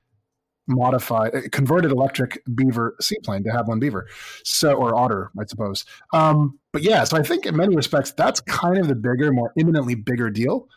[0.67, 4.07] modified uh, converted electric beaver seaplane de Havilland Beaver
[4.45, 5.83] so or otter i suppose
[6.13, 9.51] um but yeah so i think in many respects that's kind of the bigger more
[9.57, 10.69] imminently bigger deal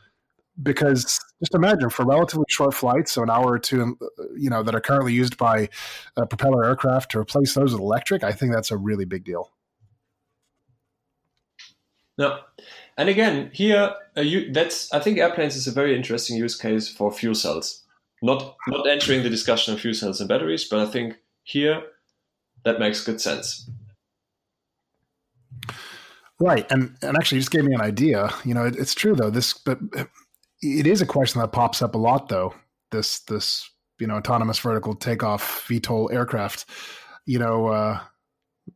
[0.62, 3.98] because just imagine for relatively short flights so an hour or two
[4.36, 5.68] you know that are currently used by
[6.16, 9.50] uh, propeller aircraft to replace those with electric i think that's a really big deal
[12.18, 12.40] No,
[12.96, 16.88] and again, here uh, you, that's I think airplanes is a very interesting use case
[16.88, 17.82] for fuel cells.
[18.22, 21.82] Not not entering the discussion of fuel cells and batteries, but I think here
[22.64, 23.68] that makes good sense.
[26.40, 28.30] Right, and and actually, you just gave me an idea.
[28.44, 29.30] You know, it, it's true though.
[29.30, 29.78] This, but
[30.62, 32.54] it is a question that pops up a lot though.
[32.90, 36.66] This this you know autonomous vertical takeoff VTOL aircraft.
[37.26, 38.00] You know, uh,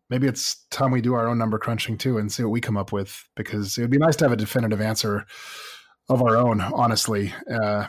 [0.09, 2.77] maybe it's time we do our own number crunching too and see what we come
[2.77, 5.25] up with because it would be nice to have a definitive answer
[6.09, 7.33] of our own, honestly.
[7.51, 7.87] Uh,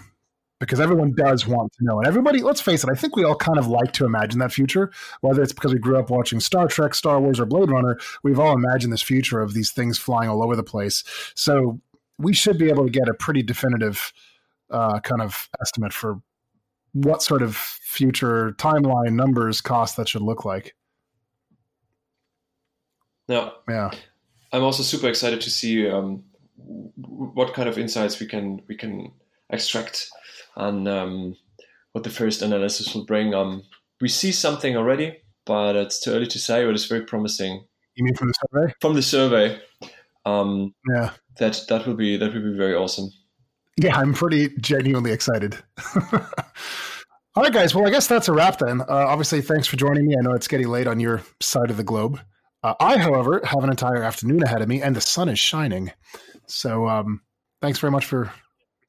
[0.59, 1.97] because everyone does want to know.
[1.97, 4.53] And everybody, let's face it, I think we all kind of like to imagine that
[4.53, 7.97] future, whether it's because we grew up watching Star Trek, Star Wars, or Blade Runner.
[8.21, 11.03] We've all imagined this future of these things flying all over the place.
[11.33, 11.81] So
[12.21, 14.13] we should be able to get a pretty definitive
[14.69, 16.21] uh, kind of estimate for
[16.93, 20.75] what sort of future timeline numbers cost that should look like.
[23.27, 23.49] Yeah.
[23.67, 23.91] Yeah.
[24.51, 26.23] I'm also super excited to see um,
[26.95, 29.11] what kind of insights we can we can
[29.49, 30.09] extract
[30.57, 31.35] and um,
[31.93, 33.33] what the first analysis will bring.
[33.33, 33.63] Um,
[34.01, 36.65] we see something already, but it's too early to say.
[36.65, 37.65] But it's very promising.
[37.95, 38.73] You mean from the survey?
[38.81, 39.61] From the survey,
[40.25, 43.09] um, yeah, that that will be that will be very awesome.
[43.77, 45.57] Yeah, I'm pretty genuinely excited.
[47.33, 47.73] All right, guys.
[47.73, 48.81] Well, I guess that's a wrap then.
[48.81, 50.15] Uh, obviously, thanks for joining me.
[50.17, 52.19] I know it's getting late on your side of the globe.
[52.63, 55.91] Uh, I, however, have an entire afternoon ahead of me, and the sun is shining.
[56.47, 57.21] So, um,
[57.61, 58.31] thanks very much for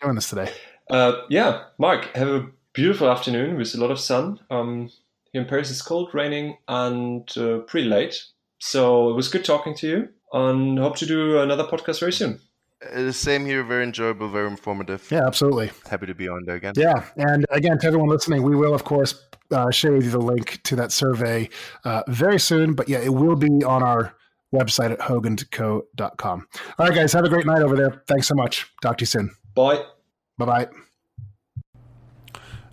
[0.03, 0.51] doing this today.
[0.91, 4.41] Uh, yeah, Mark, have a beautiful afternoon with a lot of sun.
[4.51, 4.91] Um,
[5.33, 8.23] here in Paris, it's cold, raining, and uh, pretty late.
[8.59, 12.41] So it was good talking to you, and hope to do another podcast very soon.
[12.85, 15.07] Uh, the same here, very enjoyable, very informative.
[15.11, 15.71] Yeah, absolutely.
[15.89, 16.75] Happy to be on there again.
[16.77, 20.19] Yeah, and again, to everyone listening, we will, of course, uh, share with you the
[20.19, 21.49] link to that survey
[21.85, 22.75] uh, very soon.
[22.75, 24.15] But yeah, it will be on our
[24.55, 26.47] website at hoagandco.com.
[26.79, 28.03] All right, guys, have a great night over there.
[28.07, 28.67] Thanks so much.
[28.83, 29.31] Talk to you soon.
[29.55, 29.85] Bye.
[30.39, 30.69] Bye bye.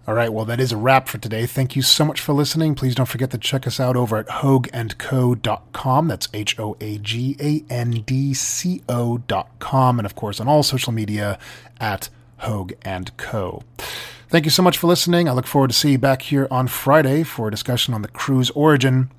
[0.09, 1.45] All right, well, that is a wrap for today.
[1.45, 2.73] Thank you so much for listening.
[2.73, 6.07] Please don't forget to check us out over at hoagandco.com.
[6.07, 9.99] That's H O A G A N D C O.com.
[9.99, 11.37] And of course, on all social media
[11.79, 13.61] at Hoag and Co.
[14.29, 15.29] Thank you so much for listening.
[15.29, 18.07] I look forward to see you back here on Friday for a discussion on the
[18.07, 19.11] crew's origin.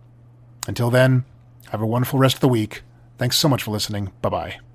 [0.67, 1.25] Until then,
[1.69, 2.83] have a wonderful rest of the week.
[3.17, 4.11] Thanks so much for listening.
[4.23, 4.70] Bye bye.